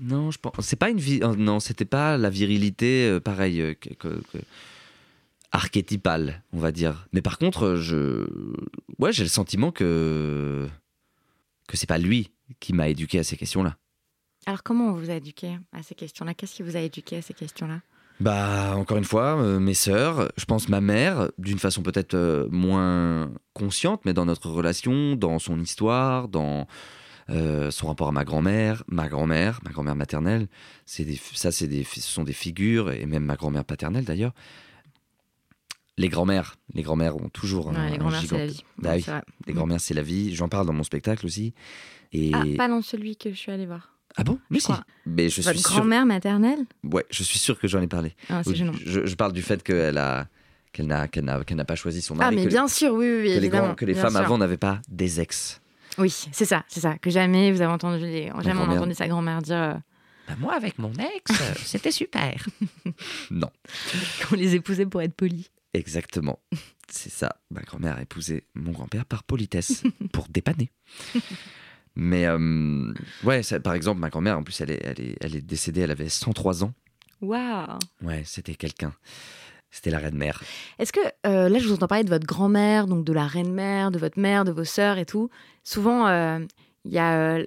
[0.00, 0.54] non, je pense.
[0.60, 1.20] C'est pas une vie.
[1.22, 4.38] oh, Non, c'était pas la virilité, euh, pareil, euh, que, que- que-
[5.50, 7.06] archétypale, on va dire.
[7.12, 8.26] Mais par contre, euh, je,
[8.98, 10.68] ouais, j'ai le sentiment que
[11.68, 13.76] que c'est pas lui qui m'a éduqué à ces questions-là.
[14.46, 16.34] Alors, comment on vous a éduqué à ces questions-là?
[16.34, 17.80] Qu'est-ce qui vous a éduqué à ces questions-là?
[18.20, 22.46] Bah, encore une fois, euh, mes sœurs, je pense ma mère, d'une façon peut-être euh,
[22.50, 26.66] moins consciente, mais dans notre relation, dans son histoire, dans
[27.30, 30.48] euh, son rapport à ma grand-mère, ma grand-mère, ma grand-mère maternelle,
[30.86, 34.32] c'est des, ça, c'est des, ce sont des figures, et même ma grand-mère paternelle d'ailleurs.
[35.98, 38.64] Les grand-mères, les grand-mères ont toujours un, Les grands-mères, c'est la vie.
[38.78, 39.04] Bah oui,
[39.46, 40.34] les grand-mères, c'est la vie.
[40.34, 41.52] J'en parle dans mon spectacle aussi.
[42.14, 43.90] Et Ah, pas dans celui que je suis allée voir.
[44.16, 44.38] Ah bon?
[44.50, 44.72] Mais si.
[45.06, 45.76] Mais je Votre suis sûr.
[45.76, 46.64] grand-mère maternelle?
[46.82, 48.14] Ouais, je suis sûr que j'en ai parlé.
[48.30, 48.72] Ah, c'est gênant.
[48.84, 50.28] je, je parle du fait qu'elle a
[50.72, 52.36] qu'elle n'a qu'elle n'a qu'elle n'a pas choisi son Ah, mari.
[52.36, 54.20] mais que, bien sûr, oui, oui, oui, que les, grands- que les femmes sûr.
[54.20, 55.60] avant n'avaient pas des ex.
[55.98, 56.96] Oui, c'est ça, c'est ça.
[56.98, 59.74] Que jamais vous avez entendu, les- jamais on a entendu sa grand-mère dire euh,
[60.28, 61.30] Bah, moi, avec mon ex,
[61.64, 62.46] c'était super.
[63.30, 63.50] non,
[64.28, 65.50] qu'on les épousait pour être polis.
[65.74, 66.38] exactement.
[66.88, 67.36] C'est ça.
[67.50, 70.70] Ma grand-mère a épousé mon grand-père par politesse, pour dépanner.
[71.94, 72.92] Mais euh,
[73.24, 75.82] ouais, ça, par exemple, ma grand-mère, en plus, elle est, elle, est, elle est décédée,
[75.82, 76.72] elle avait 103 ans.
[77.20, 78.92] Waouh Ouais, c'était quelqu'un.
[79.74, 80.42] C'était la reine-mère.
[80.78, 83.90] Est-ce que euh, là, je vous entends parler de votre grand-mère, donc de la reine-mère,
[83.90, 85.30] de votre mère, de vos sœurs et tout.
[85.64, 86.38] Souvent, euh,
[86.84, 87.44] il y a, euh,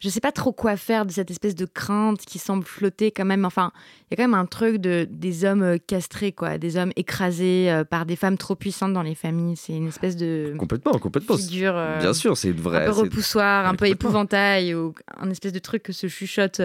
[0.00, 3.24] je sais pas trop quoi faire de cette espèce de crainte qui semble flotter quand
[3.24, 3.44] même.
[3.46, 6.76] Enfin, il y a quand même un truc de des hommes euh, castrés, quoi, des
[6.76, 9.56] hommes écrasés euh, par des femmes trop puissantes dans les familles.
[9.56, 11.38] C'est une espèce de Complètement, complètement.
[11.38, 11.74] figure.
[11.76, 12.82] euh, Bien sûr, c'est une vraie.
[12.82, 16.60] un peu repoussoir, un peu épouvantail, ou un espèce de truc que se chuchotent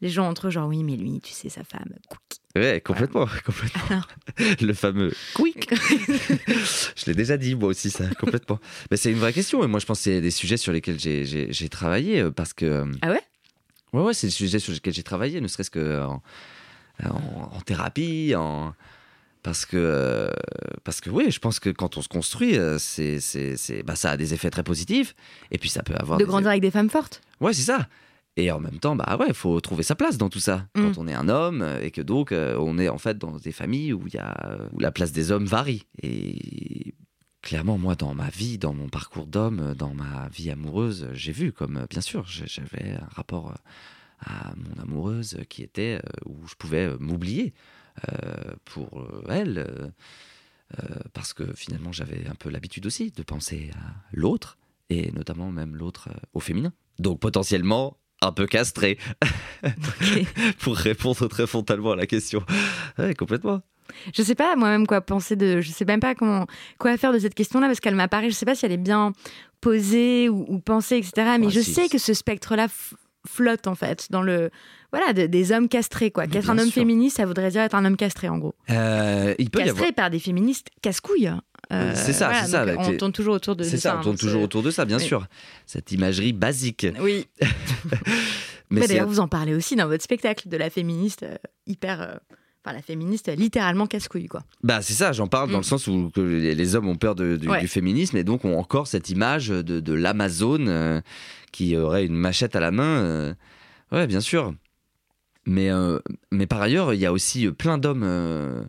[0.00, 2.37] les gens entre eux, genre oui, mais lui, tu sais, sa femme, cookie.
[2.56, 4.00] Ouais, complètement, complètement.
[4.60, 5.68] Le fameux quick.
[6.96, 8.58] je l'ai déjà dit, moi aussi, ça, complètement.
[8.90, 10.98] Mais c'est une vraie question, et moi, je pense que c'est des sujets sur lesquels
[10.98, 12.64] j'ai- travaillé, euh, parce que.
[12.64, 13.20] euh, Ah ouais?
[13.92, 16.22] Ouais, ouais, c'est des sujets sur lesquels j'ai travaillé, ne serait-ce que en,
[17.04, 18.74] en- en thérapie, en.
[19.44, 20.30] Parce que, euh,
[20.84, 23.94] parce que oui, je pense que quand on se construit, euh, c'est, c'est, c'est- bah,
[23.94, 25.14] ça a des effets très positifs.
[25.52, 26.18] Et puis ça peut avoir.
[26.18, 27.20] De grandir avec des femmes fortes?
[27.40, 27.86] Ouais, c'est ça.
[28.40, 30.68] Et en même temps, bah ouais, faut trouver sa place dans tout ça.
[30.76, 30.80] Mm.
[30.82, 33.36] Quand on est un homme euh, et que donc euh, on est en fait dans
[33.36, 35.82] des familles où il y a où la place des hommes varie.
[36.04, 36.94] Et
[37.42, 41.32] clairement, moi, dans ma vie, dans mon parcours d'homme, euh, dans ma vie amoureuse, j'ai
[41.32, 43.54] vu comme euh, bien sûr, j'avais un rapport euh,
[44.20, 47.54] à mon amoureuse qui était euh, où je pouvais euh, m'oublier
[48.12, 49.58] euh, pour euh, elle.
[49.58, 49.88] euh,
[50.78, 54.58] euh, parce que finalement j'avais un peu l'habitude aussi de penser à l'autre
[54.90, 56.74] et notamment même l'autre euh, au féminin.
[56.98, 58.98] Donc potentiellement un peu castré
[60.60, 62.42] pour répondre très frontalement à la question.
[62.98, 63.60] Ouais, complètement.
[64.14, 65.60] Je sais pas moi-même quoi penser de.
[65.60, 66.46] Je sais même pas comment
[66.78, 68.28] quoi faire de cette question-là parce qu'elle m'apparaît.
[68.30, 69.12] Je sais pas si elle est bien
[69.60, 71.36] posée ou, ou pensée, etc.
[71.40, 71.72] Mais je si.
[71.72, 72.66] sais que ce spectre-là
[73.26, 74.50] flotte en fait dans le
[74.92, 76.26] voilà de- des hommes castrés quoi.
[76.26, 76.74] Qu'être un homme sûr.
[76.74, 78.54] féministe, ça voudrait dire être un homme castré en gros.
[78.70, 79.94] Euh, il peut y Castré avoir.
[79.94, 81.32] par des féministes casse-couilles.
[81.72, 83.62] Euh, C'est ça, voilà, c'est ça, On tourne toujours autour de.
[83.62, 85.04] C'est de ça, hein, on tourne toujours autour de ça, bien oui.
[85.04, 85.26] sûr.
[85.66, 86.86] Cette imagerie basique.
[87.00, 87.26] Oui.
[88.70, 92.00] Mais d'ailleurs, vous en parlez aussi dans votre spectacle de la féministe euh, hyper.
[92.02, 92.14] euh,
[92.64, 94.42] Enfin, la féministe littéralement casse-couille, quoi.
[94.64, 95.60] Bah c'est ça, j'en parle dans Mm.
[95.60, 97.60] le sens où que les hommes ont peur de- du, Ouais.
[97.60, 101.00] du féminisme et donc ont encore cette image de, de l'Amazone euh,
[101.52, 102.98] qui aurait une machette à la main.
[103.00, 103.34] euh.
[103.92, 104.52] Ouais, bien sûr.
[105.46, 105.98] Mais, euh,
[106.32, 108.64] mais par ailleurs, il y a aussi plein d'hommes euh,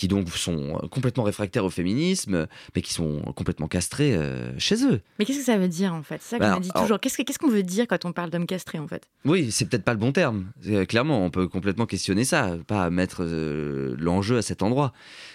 [0.00, 4.82] qui donc sont euh, complètement réfractaires au féminisme, mais qui sont complètement castrés euh, chez
[4.86, 5.02] eux.
[5.18, 6.20] Mais qu'est-ce que ça veut dire en fait?
[6.22, 7.00] C'est ça qu'on me dit alors- toujours.
[7.00, 9.02] Qu'est-ce que- qu'est-ce qu'on veut dire quand on parle d'homme castré en fait?
[9.26, 10.46] Oui, c'est peut-être pas le bon terme.
[10.68, 14.94] Euh, Clairement, on peut complètement questionner ça, pas mettre euh, l'enjeu à cet endroit,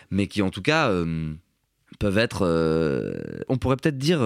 [0.09, 0.91] mais qui en tout cas
[1.99, 2.41] peuvent être,
[3.47, 4.19] on pourrait peut-être dire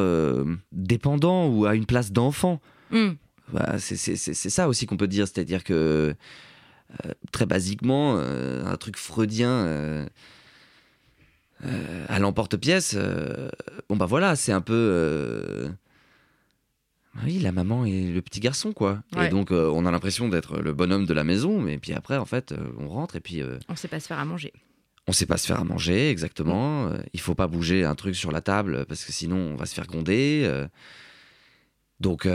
[0.71, 2.61] dépendants ou à une place d'enfant.
[2.91, 3.09] Hmm.
[3.51, 6.15] Bah, c'est ça aussi qu'on peut dire, c'est-à-dire que
[7.31, 9.49] très basiquement, euh, un truc freudien.
[9.49, 10.05] euh,
[11.65, 13.49] euh, à l'emporte-pièce, euh,
[13.89, 15.69] bon bah voilà, c'est un peu euh,
[17.25, 19.03] oui, la maman et le petit garçon, quoi.
[19.15, 19.27] Ouais.
[19.27, 22.15] Et donc, euh, on a l'impression d'être le bonhomme de la maison, mais puis après,
[22.17, 24.53] en fait, euh, on rentre et puis euh, On sait pas se faire à manger.
[25.07, 26.87] on sait pas se faire à manger, exactement.
[26.87, 29.65] Euh, il faut pas bouger un truc sur la table parce que sinon, on va
[29.65, 30.43] se faire gronder.
[30.45, 30.65] euh.
[31.99, 32.25] Donc,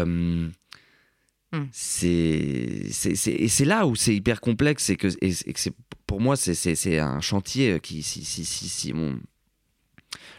[1.54, 1.66] Hmm.
[1.72, 2.88] c'est
[3.26, 5.60] et c'est là où c'est hyper complexe et que, et, et que
[6.06, 9.18] pour moi, c'est- un chantier qui, si, si, si, si on-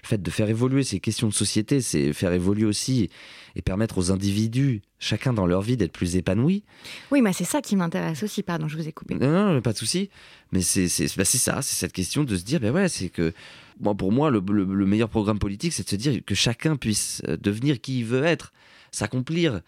[0.04, 3.10] le fait de faire évoluer ces questions de société, c'est faire évoluer aussi
[3.56, 6.64] et permettre aux individus, chacun dans leur vie, d'être plus épanouis.
[7.12, 8.44] Oui, mais c'est ça qui m'intéresse aussi.
[8.44, 9.16] Pardon, je vous ai coupé.
[9.16, 10.10] Non, non, pas de souci.
[10.52, 13.34] Mais c'est bah, ça, c'est cette question de se dire, ben ouais, c'est que
[13.80, 16.76] moi, pour moi, le, le- le meilleur programme politique, c'est de se dire que chacun
[16.78, 18.54] puisse euh, devenir qui il veut être,
[18.92, 19.62] s'accomplir.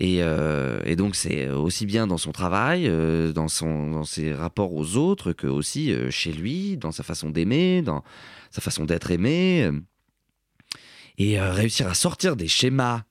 [0.00, 4.96] Et, euh, et donc, c'est aussi bien dans son travail, euh, dans, ses rapports aux
[4.96, 8.02] autres, que aussi euh, chez lui, dans sa façon d'aimer, dans
[8.50, 9.70] sa façon d'être aimé.
[11.18, 13.02] Et réussir à sortir des schémas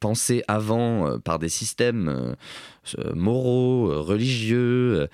[0.00, 2.34] pensés avant par des systèmes
[3.14, 5.06] moraux, religieux,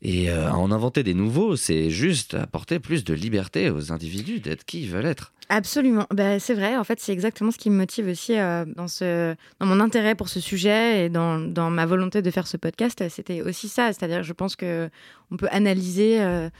[0.00, 4.64] et euh, en inventer des nouveaux, c'est juste apporter plus de liberté aux individus d'être
[4.64, 5.32] qui ils veulent être.
[5.48, 6.06] Absolument.
[6.12, 6.76] Bah, c'est vrai.
[6.76, 10.14] En fait, c'est exactement ce qui me motive aussi euh, dans, ce, dans mon intérêt
[10.14, 13.02] pour ce sujet et dans, dans ma volonté de faire ce podcast.
[13.08, 13.92] C'était aussi ça.
[13.92, 14.90] C'est-à-dire, je pense que
[15.30, 16.20] on peut analyser.
[16.20, 16.50] euh,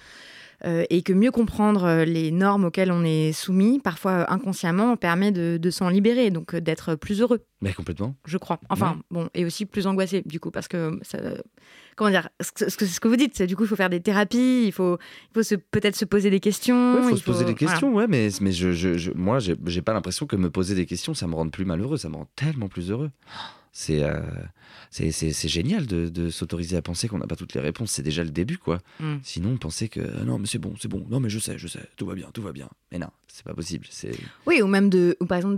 [0.65, 4.97] Euh, et que mieux comprendre euh, les normes auxquelles on est soumis, parfois euh, inconsciemment,
[4.97, 7.45] permet de, s'en libérer, donc d'être plus heureux.
[7.61, 8.17] Mais complètement.
[8.25, 8.59] Je crois.
[8.69, 11.19] Enfin, bon, et aussi plus angoissé, du coup, parce que ça,
[11.95, 14.01] comment dire, ce que, ce que vous dites, c'est du coup, il faut faire des
[14.01, 14.99] thérapies, il faut,
[15.37, 16.99] il faut peut-être se poser des questions.
[17.05, 19.93] il faut se poser des questions, ouais, mais, mais je, je, je moi, j'ai pas
[19.93, 22.69] l'impression que me poser des questions, ça me rende plus malheureux, ça me rend tellement
[22.69, 23.11] plus heureux.
[23.79, 24.03] C'est
[24.91, 27.93] c'est génial de, s'autoriser à penser qu'on n'a pas toutes les réponses.
[27.93, 28.79] C'est déjà le début, quoi.
[29.01, 29.17] Mm.
[29.23, 31.07] Sinon, penser que euh, non, mais c'est bon, c'est bon.
[31.09, 32.69] Non, mais je sais, je sais, tout va bien, tout va bien.
[32.91, 33.87] Mais non, c'est pas possible.
[33.91, 34.13] C'est
[34.47, 35.57] oui, ou même de, ou par exemple,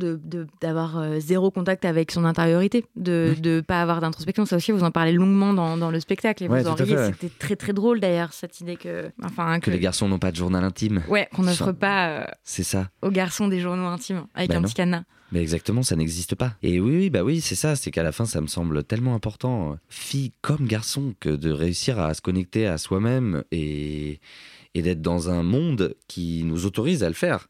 [0.61, 4.45] d'avoir de, euh, zéro contact avec son intériorité, de ne pas avoir d'introspection.
[4.45, 6.97] Ça aussi, vous en parlez longuement dans, dans le spectacle et vous en riez.
[7.07, 10.37] C'était très très drôle d'ailleurs cette idée que, enfin, que, les garçons n'ont pas de
[10.37, 11.03] journal intime.
[11.09, 12.09] Ouais, qu'on n'offre pas.
[12.09, 12.91] Euh, c'est ça.
[13.03, 15.05] Aux garçons des journaux intimes avec bah un petit cadenas.
[15.33, 16.57] Mais exactement, ça n'existe pas.
[16.63, 17.77] Et oui, oui, bah oui, c'est ça.
[17.77, 22.01] C'est qu'à la fin, ça me semble tellement important, fille comme garçon, que de réussir
[22.01, 24.19] à se connecter à soi-même et,
[24.75, 27.49] et d'être dans un monde qui nous autorise à le faire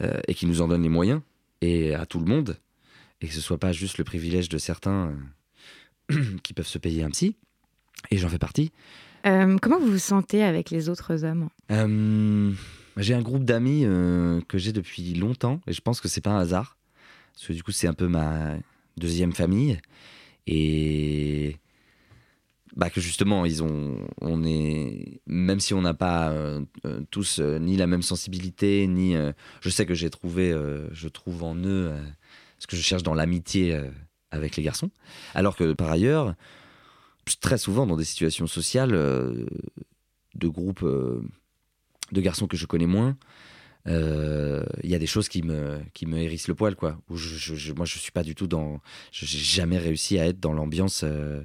[0.00, 1.20] euh, et qui nous en donne les moyens
[1.60, 2.58] et à tout le monde
[3.20, 5.14] et que ce soit pas juste le privilège de certains
[6.12, 7.36] euh, qui peuvent se payer un psy.
[8.10, 8.72] Et j'en fais partie.
[9.26, 11.48] Euh, comment vous vous sentez avec les autres hommes?
[12.96, 13.82] J'ai un groupe d'amis
[14.46, 16.76] que j'ai depuis longtemps et je pense que c'est pas un hasard
[17.34, 18.56] parce que du coup c'est un peu ma
[18.96, 19.78] deuxième famille.
[20.46, 21.56] Et
[22.76, 27.38] bah que justement ils ont on est même si on n'a pas euh, euh, tous
[27.38, 29.14] euh, ni la même sensibilité ni
[29.60, 30.54] je sais que j'ai trouvé
[30.92, 31.92] je trouve en eux
[32.58, 33.80] ce que je cherche dans l'amitié
[34.30, 34.90] avec les garçons.
[35.34, 36.34] Alors que par ailleurs
[37.40, 43.16] très souvent dans des situations sociales de groupes de garçons que je connais moins
[43.86, 46.98] euh, il y a des choses qui me, qui me hérissent le poil, quoi.
[47.10, 48.80] Où je, je, moi, je suis pas du tout dans.
[49.12, 51.42] J'ai jamais réussi à être dans l'ambiance euh,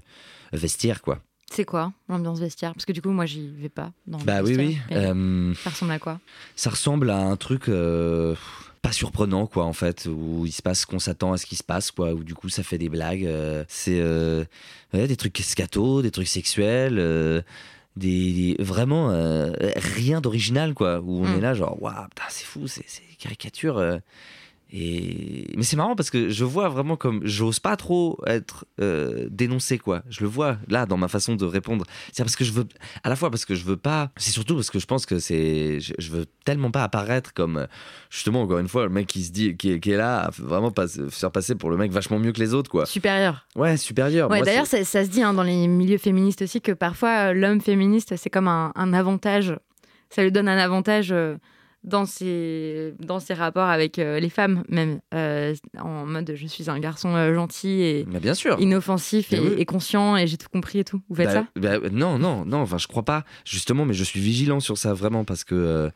[0.54, 1.22] vestiaire, quoi.
[1.52, 2.74] C'est quoi l'ambiance vestiaire?
[2.74, 3.92] Parce que du coup, moi, j'y vais pas.
[4.06, 4.78] Dans bah oui, oui.
[4.92, 6.20] Euh, ça ressemble à quoi?
[6.56, 7.72] Ça ressemble à un truc
[8.82, 11.64] pas surprenant, quoi, en fait, où il se passe qu'on s'attend à ce qui se
[11.64, 13.28] passe, quoi, où du coup, ça fait des blagues.
[13.68, 14.00] c'est
[14.94, 17.44] des trucs scato, des trucs sexuels
[18.00, 21.38] des, vraiment euh, rien d'original quoi où on mm.
[21.38, 22.86] est là genre waouh c'est fou c'est
[23.20, 23.98] caricature euh,
[24.72, 29.28] et mais c'est marrant parce que je vois vraiment comme j'ose pas trop être euh,
[29.32, 30.04] dénoncé quoi.
[30.10, 31.86] Je le vois là dans ma façon de répondre.
[32.14, 32.68] C'est parce que je veux
[33.04, 34.12] à la fois parce que je veux pas.
[34.18, 37.68] C'est surtout parce que je pense que c'est je, veux tellement pas apparaître comme
[38.12, 41.10] justement encore une fois le mec qui se dit qui, est là vraiment pas se
[41.10, 42.86] faire passer pour le mec vachement mieux que les autres quoi.
[42.86, 43.48] Supérieur.
[43.56, 44.30] Ouais supérieur.
[44.30, 48.16] Ouais, d'ailleurs ça, se dit hein, dans les milieux féministes aussi que parfois l'homme féministe
[48.18, 49.56] c'est comme un, un, avantage.
[50.12, 51.12] Ça lui donne un avantage.
[51.12, 51.38] Euh,
[51.84, 56.70] dans ses, dans ses rapports avec euh, les femmes, même euh, en mode je suis
[56.70, 58.60] un garçon euh, gentil et bien sûr.
[58.60, 61.02] inoffensif et, conscient et j'ai tout compris et tout.
[61.10, 61.48] Vous faites bah, ça?
[61.56, 64.94] bah, Non, non, non, enfin je crois pas, justement, mais je suis vigilant sur ça
[64.94, 65.90] vraiment parce que,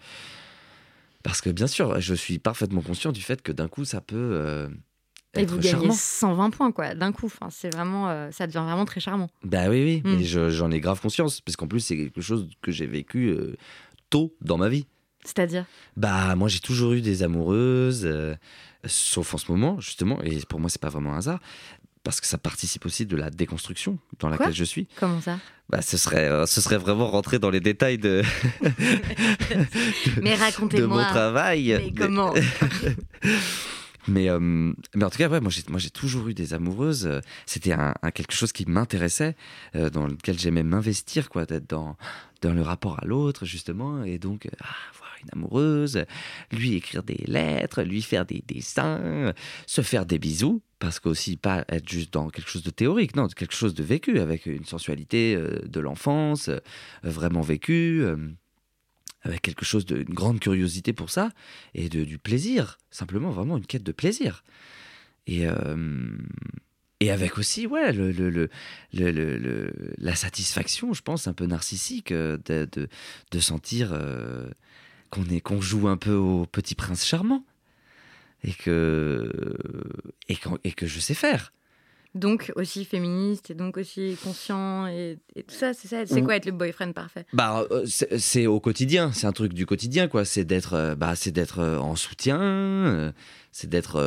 [1.22, 4.69] parce que bien sûr, je suis parfaitement conscient du fait que d'un coup ça peut.
[5.34, 7.26] et vous gagnez 120 points, quoi, d'un coup.
[7.26, 9.30] Enfin, c'est vraiment, ça devient vraiment très charmant.
[9.43, 10.50] Bah oui, oui, mais mm.
[10.50, 13.36] j'en ai grave conscience, parce qu'en plus, c'est quelque chose que j'ai vécu
[14.10, 14.86] tôt dans ma vie.
[15.26, 15.66] C'est-à-dire
[15.98, 18.36] Bah, moi, j'ai toujours eu des amoureuses, euh,
[18.86, 21.40] sauf en ce moment, justement, et pour moi, c'est pas vraiment un hasard,
[22.04, 24.88] parce que ça participe aussi de la déconstruction dans laquelle je suis.
[25.00, 25.40] Comment ça?
[25.70, 28.22] Bah, ce serait, euh, ce serait vraiment rentrer dans les détails de.
[30.22, 30.98] mais racontez-moi.
[30.98, 31.76] De mon travail.
[31.78, 32.34] Mais comment?
[34.08, 37.22] Mais, euh, mais en tout cas, ouais, moi j'ai toujours eu des amoureuses.
[37.46, 39.36] C'était un, quelque chose qui m'intéressait,
[39.74, 41.96] dans lequel j'aimais m'investir, quoi, d'être dans,
[42.42, 44.04] dans le rapport à l'autre, justement.
[44.04, 44.68] Et donc, ah,
[45.32, 46.04] amoureuse,
[46.52, 49.34] lui écrire des lettres, lui faire des dessins,
[49.68, 53.28] se faire des bisous, parce qu'aussi pas être juste dans quelque chose de théorique, non,
[53.28, 56.60] quelque chose de vécu, avec une sensualité euh, de l'enfance, euh,
[57.04, 58.18] vraiment vécue, euh,
[59.24, 61.32] avec quelque chose d'une grande curiosité pour ça,
[61.74, 64.44] et de, du plaisir, simplement vraiment une quête de plaisir.
[65.28, 65.46] Et,
[67.00, 68.30] et avec aussi, ouais, le, le,
[68.92, 72.90] le, la satisfaction, je pense, un peu narcissique de, de,
[73.32, 73.98] de sentir
[75.10, 77.46] qu'on est qu'on joue un peu au petit prince charmant
[78.44, 79.32] et que
[80.28, 81.54] et, et que je sais faire.
[82.15, 86.06] Donc aussi féministe et donc aussi conscient et, tout ça, c'est ça.
[86.06, 87.26] C'est quoi être le boyfriend parfait?
[87.34, 90.23] Bah euh, c'est au quotidien, c'est un truc du quotidien quoi.
[90.26, 93.13] C'est d'être euh, bah c'est d'être euh, en soutien,
[93.52, 93.99] c'est d'être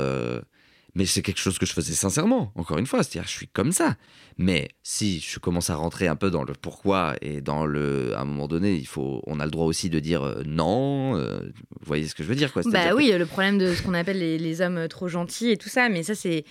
[0.97, 3.71] mais c'est quelque chose que je faisais sincèrement, encore une fois, c'est-à-dire je suis comme
[3.71, 3.97] ça.
[4.39, 8.23] Mais si je commence à rentrer un peu dans le pourquoi et dans le, à
[8.23, 11.19] un moment donné, il faut, on a le droit aussi de dire euh, non.
[11.19, 11.41] Euh,
[11.81, 13.93] vous voyez ce que je veux dire, quoi Bah oui, le problème de ce qu'on
[13.93, 16.47] appelle les, les, hommes trop gentils et tout ça, mais ça c'est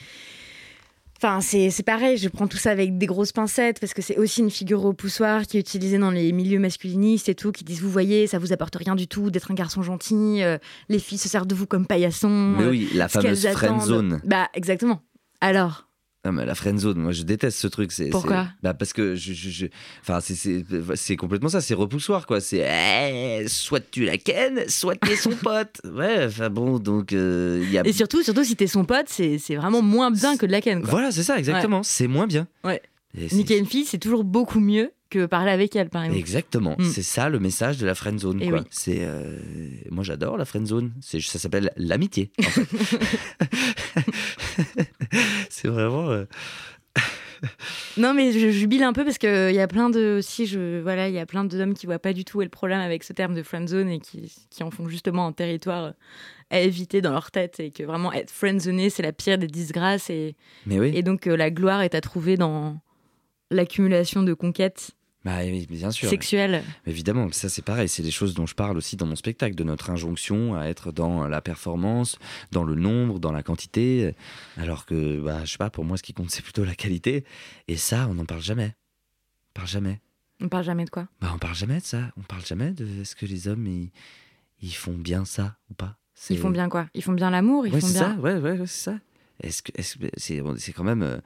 [1.18, 4.41] Enfin, c'est pareil, je prends tout ça avec des grosses pincettes parce que c'est aussi
[4.41, 7.82] une figure au poussoir qui est utilisée dans les milieux masculinistes et tout, qui disent
[7.82, 10.57] Vous voyez, ça vous apporte rien du tout d'être un garçon gentil, euh,
[10.89, 12.55] les filles se servent de vous comme paillassons.
[12.57, 14.22] Mais euh, oui, la fameuse friend zone.
[14.26, 15.01] Bah, exactement.
[15.39, 15.88] Alors,
[16.26, 17.91] Non, mais la friend zone, moi je déteste ce truc.
[17.91, 19.65] c'est- Pourquoi bah Parce que je, je- je-
[20.01, 20.65] enfin, c'est- c'est
[20.95, 22.41] c'est complètement ça, c'est repoussoir quoi.
[22.41, 25.80] C'est eh, soit tu la kennes, soit t'es son pote?
[25.86, 27.86] Ouais, enfin bon, donc euh, il y a.
[27.86, 30.61] et surtout, surtout si t'es son pote, c'est c'est vraiment moins bien que de la
[30.61, 30.82] ken.
[30.82, 30.89] Quoi.
[30.89, 31.84] Voilà, c'est ça, exactement.
[31.84, 32.47] C'est moins bien.
[32.63, 32.82] Ouais.
[33.32, 36.20] Niquer une fille, c'est toujours beaucoup mieux que parler avec elle, par exemple.
[36.20, 36.84] Exactement, Mm.
[36.86, 38.39] c'est ça le message de la friend zone.
[38.41, 38.59] Eh quoi.
[38.59, 38.66] oui.
[38.72, 39.38] C'est, euh,
[39.91, 40.91] moi j'adore la friend zone.
[41.01, 42.32] C'est, ça s'appelle l'amitié.
[42.39, 42.99] en fait.
[45.49, 46.09] c'est vraiment.
[46.09, 46.26] euh,
[47.97, 50.20] Non, mais je jubile un peu parce qu'il y a plein de.
[50.22, 52.45] Si, je, voilà, il y a plein d'hommes qui voient pas du tout où est
[52.45, 55.93] le problème avec ce terme de friendzone et qui, qui en font justement un territoire
[56.49, 60.09] à éviter dans leur tête et que vraiment être friendzoné, c'est la pire des disgrâces
[60.09, 60.36] et,
[60.66, 60.91] Mais oui.
[60.95, 62.80] et donc euh, la gloire est à trouver dans
[63.51, 64.91] l'accumulation de conquêtes
[65.23, 65.39] Bah
[65.69, 66.11] bien sûr.
[66.85, 69.63] Évidemment, ça c'est pareil, c'est des choses dont je parle aussi dans mon spectacle, de
[69.63, 72.17] notre injonction à être dans la performance,
[72.51, 74.13] dans le nombre, dans la quantité,
[74.57, 77.23] alors que, bah, je sais pas, pour moi ce qui compte c'est plutôt la qualité,
[77.67, 78.75] et ça on n'en parle jamais.
[79.49, 79.99] On parle jamais.
[80.41, 81.07] On parle jamais de quoi?
[81.21, 83.89] Bah on parle jamais de ça, on parle jamais de est-ce que les hommes ils,
[84.61, 85.97] ils font bien ça ou pas.
[86.29, 86.87] Ils font bien quoi?
[86.93, 87.65] Ils font bien l'amour?
[87.67, 88.15] Ils Ouais, font c'est bien.
[88.15, 88.99] ça, ouais, ouais, ouais, c'est ça.
[89.41, 89.71] Est-ce que
[90.17, 91.17] c'est c'est quand même euh,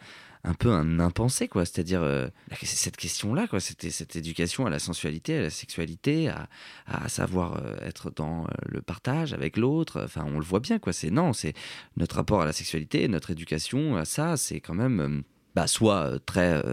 [0.44, 2.28] un peu un impensé quoi, c'est-à-dire euh,
[2.64, 6.48] cette question-là quoi, c'était cette éducation à la sensualité, à la sexualité, à,
[6.88, 10.02] à savoir euh, être dans euh, le partage avec l'autre.
[10.04, 10.94] Enfin, on le voit bien quoi.
[10.94, 11.54] C'est non, c'est
[11.98, 15.22] notre rapport à la sexualité, notre éducation à ça, c'est quand même euh,
[15.56, 16.64] bah, soit très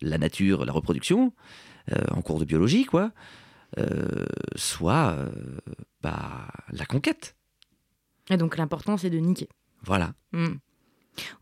[0.00, 1.32] la nature, la reproduction
[2.10, 3.12] en cours de biologie quoi,
[4.56, 5.14] soit
[6.02, 7.36] bah, la conquête.
[8.30, 9.48] Et donc l'important, c'est de niquer.
[9.84, 10.14] Voilà.
[10.32, 10.54] Hmm.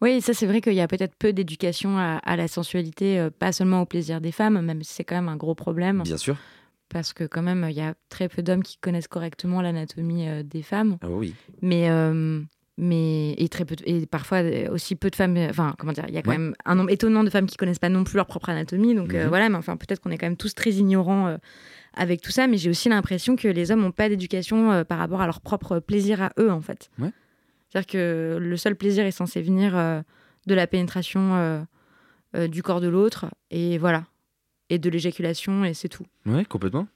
[0.01, 3.31] Oui, ça c'est vrai qu'il y a peut-être peu d'éducation à, à la sensualité, euh,
[3.31, 6.17] pas seulement au plaisir des femmes, même si c'est quand même un gros problème, Bien
[6.17, 6.37] sûr.
[6.89, 10.43] parce que quand même il y a très peu d'hommes qui connaissent correctement l'anatomie euh,
[10.43, 11.35] des femmes, Ah oui.
[11.63, 12.41] mais euh,
[12.77, 16.19] mais et très peu et parfois aussi peu de femmes, enfin comment dire, il y
[16.19, 16.39] a quand Ouais.
[16.39, 19.15] même un nombre étonnant de femmes qui connaissent pas non plus leur propre anatomie, donc
[19.15, 19.29] euh, Mhm.
[19.29, 21.27] voilà, mais enfin peut-être qu'on est quand même tous très ignorants.
[21.29, 21.37] euh,
[21.97, 24.99] avec tout ça, mais j'ai aussi l'impression que les hommes n'ont pas d'éducation euh, par
[24.99, 26.91] rapport à leur propre plaisir à eux, en fait.
[26.99, 27.11] Ouais.
[27.75, 30.01] C'est-à-dire que le seul plaisir est censé venir euh,
[30.47, 31.61] de la pénétration euh,
[32.37, 34.07] euh, du corps de l'autre, et voilà.
[34.71, 36.07] Et de l'éjaculation, et c'est tout.
[36.25, 36.87] Ouais, complètement.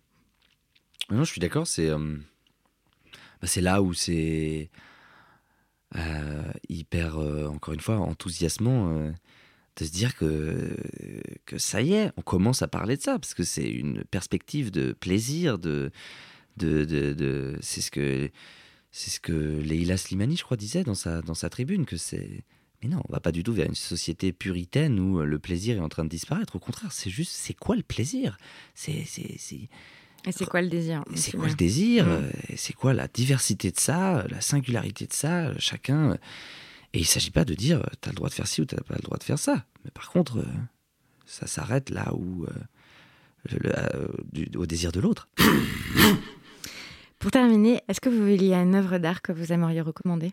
[1.10, 1.66] Non, je suis d'accord.
[1.66, 1.98] C'est bah,
[3.48, 4.70] c'est là où c'est
[6.68, 9.12] hyper, encore une fois, enthousiasmant
[9.76, 10.76] de se dire que,
[11.44, 14.70] que ça y est, on commence à parler de ça, parce que c'est une perspective
[14.70, 15.90] de plaisir, de,
[16.56, 18.30] de, de, de- c'est ce que
[18.90, 22.44] c'est ce que Leila Slimani, je crois, disait dans sa, dans sa tribune, que c'est
[22.82, 25.80] mais non, on va pas du tout vers une société puritaine où le plaisir est
[25.80, 26.54] en train de disparaître.
[26.54, 28.38] Au contraire, c'est juste, c'est quoi le plaisir?
[28.76, 29.68] C'est c'est- c'est-
[30.26, 32.06] Et c'est quoi le désir C'est quoi le désir?
[32.06, 32.08] Mm.
[32.08, 36.12] euh, C'est quoi la diversité de ça, la singularité de ça, euh, chacun.
[36.12, 36.16] euh,
[36.94, 38.80] Et il s'agit pas de dire euh, t'as le droit de faire ci ou t'as
[38.82, 39.66] pas le droit de faire ça.
[39.84, 40.44] Mais par contre, euh,
[41.26, 42.48] ça s'arrête là où euh,
[43.50, 45.28] le- le- euh, du- au désir de l'autre.
[47.18, 50.32] Pour terminer, est-ce que vous, y a une œuvre d'art que vous aimeriez recommander?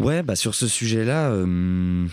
[0.00, 2.06] Ouais, bah sur ce sujet-là, euh,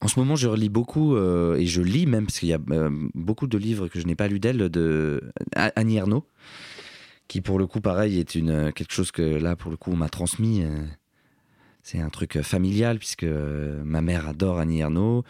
[0.00, 2.58] en ce moment, je relis beaucoup euh, et je lis même parce qu'il y a
[2.70, 6.26] euh, beaucoup de livres que je n'ai pas lus d'elle de Annie Ernaux,
[7.28, 9.96] qui pour le coup, pareil, est une quelque chose que là, pour le coup, on
[9.96, 10.64] m'a transmis.
[11.82, 15.22] c'est un truc familial puisque ma mère adore Annie Ernaux,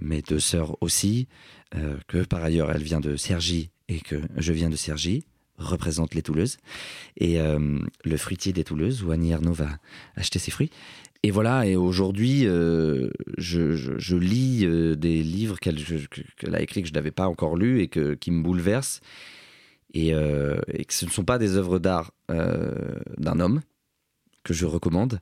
[0.00, 1.28] mes deux sœurs aussi,
[1.74, 5.24] euh, que par ailleurs elle vient de Cergy et que je viens de Cergy,
[5.58, 6.58] représente les Touleuses
[7.16, 9.68] et euh, le fruitier des Touleuses où Annie Ernaux va
[10.16, 10.70] acheter ses fruits.
[11.24, 15.78] Et voilà, et aujourd'hui, euh, je, lis euh, des livres qu'elle
[16.52, 19.00] a écrits que je n'avais pas encore lus et que, qui me bouleversent.
[19.94, 23.60] Et, euh, et que ce ne sont pas des œuvres d'art euh, d'un homme
[24.42, 25.20] que je recommande.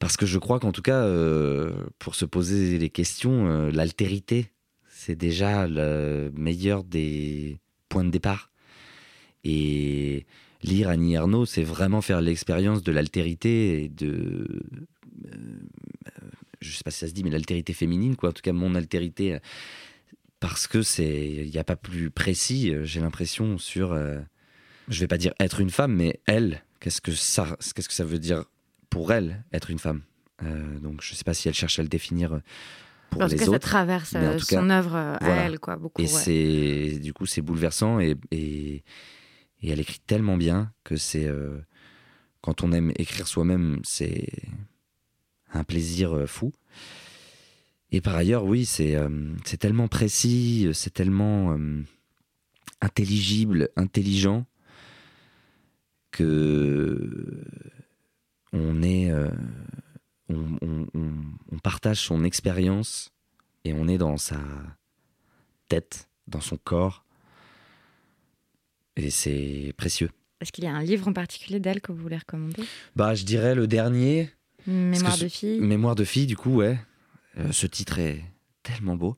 [0.00, 4.50] Parce que je crois qu'en tout cas, euh, pour se poser les questions, euh, l'altérité,
[4.88, 8.50] c'est déjà le meilleur des points de départ.
[9.44, 10.26] Et
[10.62, 14.62] lire Annie Ernaux, c'est vraiment faire l'expérience de l'altérité et de.
[15.26, 16.30] euh,
[16.62, 18.30] je sais pas si ça se dit, mais l'altérité féminine, quoi.
[18.30, 19.38] En tout cas, mon altérité.
[20.40, 21.44] Parce que c'est.
[21.44, 23.92] Il n'y a pas plus précis, j'ai l'impression, sur.
[23.92, 24.18] euh,
[24.88, 28.04] je vais pas dire être une femme, mais elle, qu'est-ce que ça, qu'est-ce que ça
[28.04, 28.44] veut dire
[28.90, 30.02] pour elle, être une femme
[30.42, 32.38] Euh, Donc, je sais pas si elle cherche à le définir euh,
[33.10, 33.58] pour En les cas, ça autres.
[33.68, 35.42] traverse euh, tout son œuvre à voilà.
[35.46, 36.00] elle, quoi, beaucoup.
[36.00, 36.08] Et ouais.
[36.08, 38.82] c'est du coup c'est bouleversant et, et,
[39.62, 41.58] et elle écrit tellement bien que c'est euh,
[42.40, 44.28] quand on aime écrire soi-même, c'est
[45.52, 46.52] un plaisir fou.
[47.92, 48.96] Et par ailleurs, oui, c'est
[49.44, 51.58] c'est tellement précis, c'est tellement
[52.80, 54.46] intelligible, intelligent,
[56.12, 57.44] que
[58.52, 59.12] on est,
[60.28, 63.12] on, on, partage son expérience
[63.64, 64.40] et on est dans sa
[65.68, 67.04] tête, dans son corps,
[68.96, 70.10] et c'est précieux.
[70.40, 72.62] Est-ce qu'il y a un livre en particulier d'elle que vous voulez recommander?
[72.96, 74.30] Bah, je dirais le dernier.
[74.66, 75.60] Mémoire de fille.
[75.60, 76.78] Mémoire de fille, du coup, ouais.
[77.38, 78.24] Euh, ce titre est
[78.62, 79.16] tellement beau.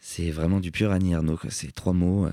[0.00, 1.38] C'est vraiment du pur Annie Arnaud.
[1.50, 2.26] C'est trois mots.
[2.26, 2.32] Euh.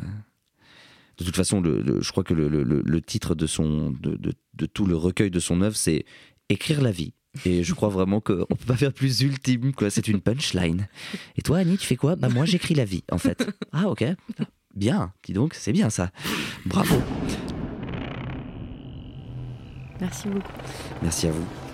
[1.20, 5.30] De toute façon, le, je crois que le, titre de, son, de, tout le recueil
[5.30, 6.06] de son œuvre, c'est
[6.52, 7.14] Écrire la vie.
[7.46, 9.74] Et je crois vraiment qu'on ne peut pas faire plus ultime.
[9.74, 9.92] quoi.
[9.92, 10.88] C'est une punchline.
[11.38, 12.16] Et toi, Annie, tu fais quoi?
[12.16, 13.48] Bah moi, j'écris la vie, en fait.
[13.72, 14.04] Ah ok.
[14.76, 16.12] Bien, dis donc, c'est bien ça.
[16.66, 16.96] Bravo.
[20.00, 20.54] Merci beaucoup.
[21.04, 21.69] Merci à vous.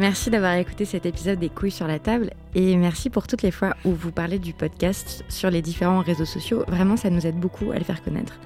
[0.00, 3.50] Merci d'avoir écouté cet épisode des couilles sur la table et merci pour toutes les
[3.50, 6.64] fois où vous parlez du podcast sur les différents réseaux sociaux.
[6.68, 8.40] Vraiment, ça nous aide beaucoup à le faire connaître.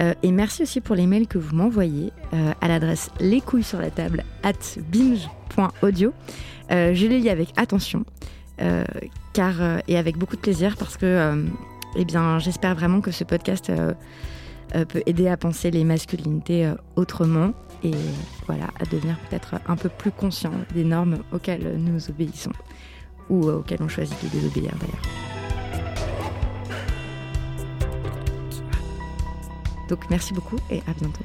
[0.00, 3.64] Euh, et merci aussi pour les mails que vous m'envoyez euh, à l'adresse les couilles
[3.64, 4.52] sur la table at
[4.88, 6.12] binge.audio.
[6.70, 8.04] Euh, je les lis avec attention
[9.32, 11.44] car, et avec beaucoup de plaisir parce que
[11.96, 12.06] eh
[12.38, 13.72] j'espère vraiment que ce podcast
[14.72, 17.52] peut aider à penser les masculinités autrement
[17.84, 17.92] et
[18.46, 22.52] voilà, à devenir peut-être un peu plus conscient des normes auxquelles nous obéissons
[23.28, 25.02] ou auxquelles on choisit de désobéir d'ailleurs.
[29.88, 31.24] Donc merci beaucoup et à bientôt.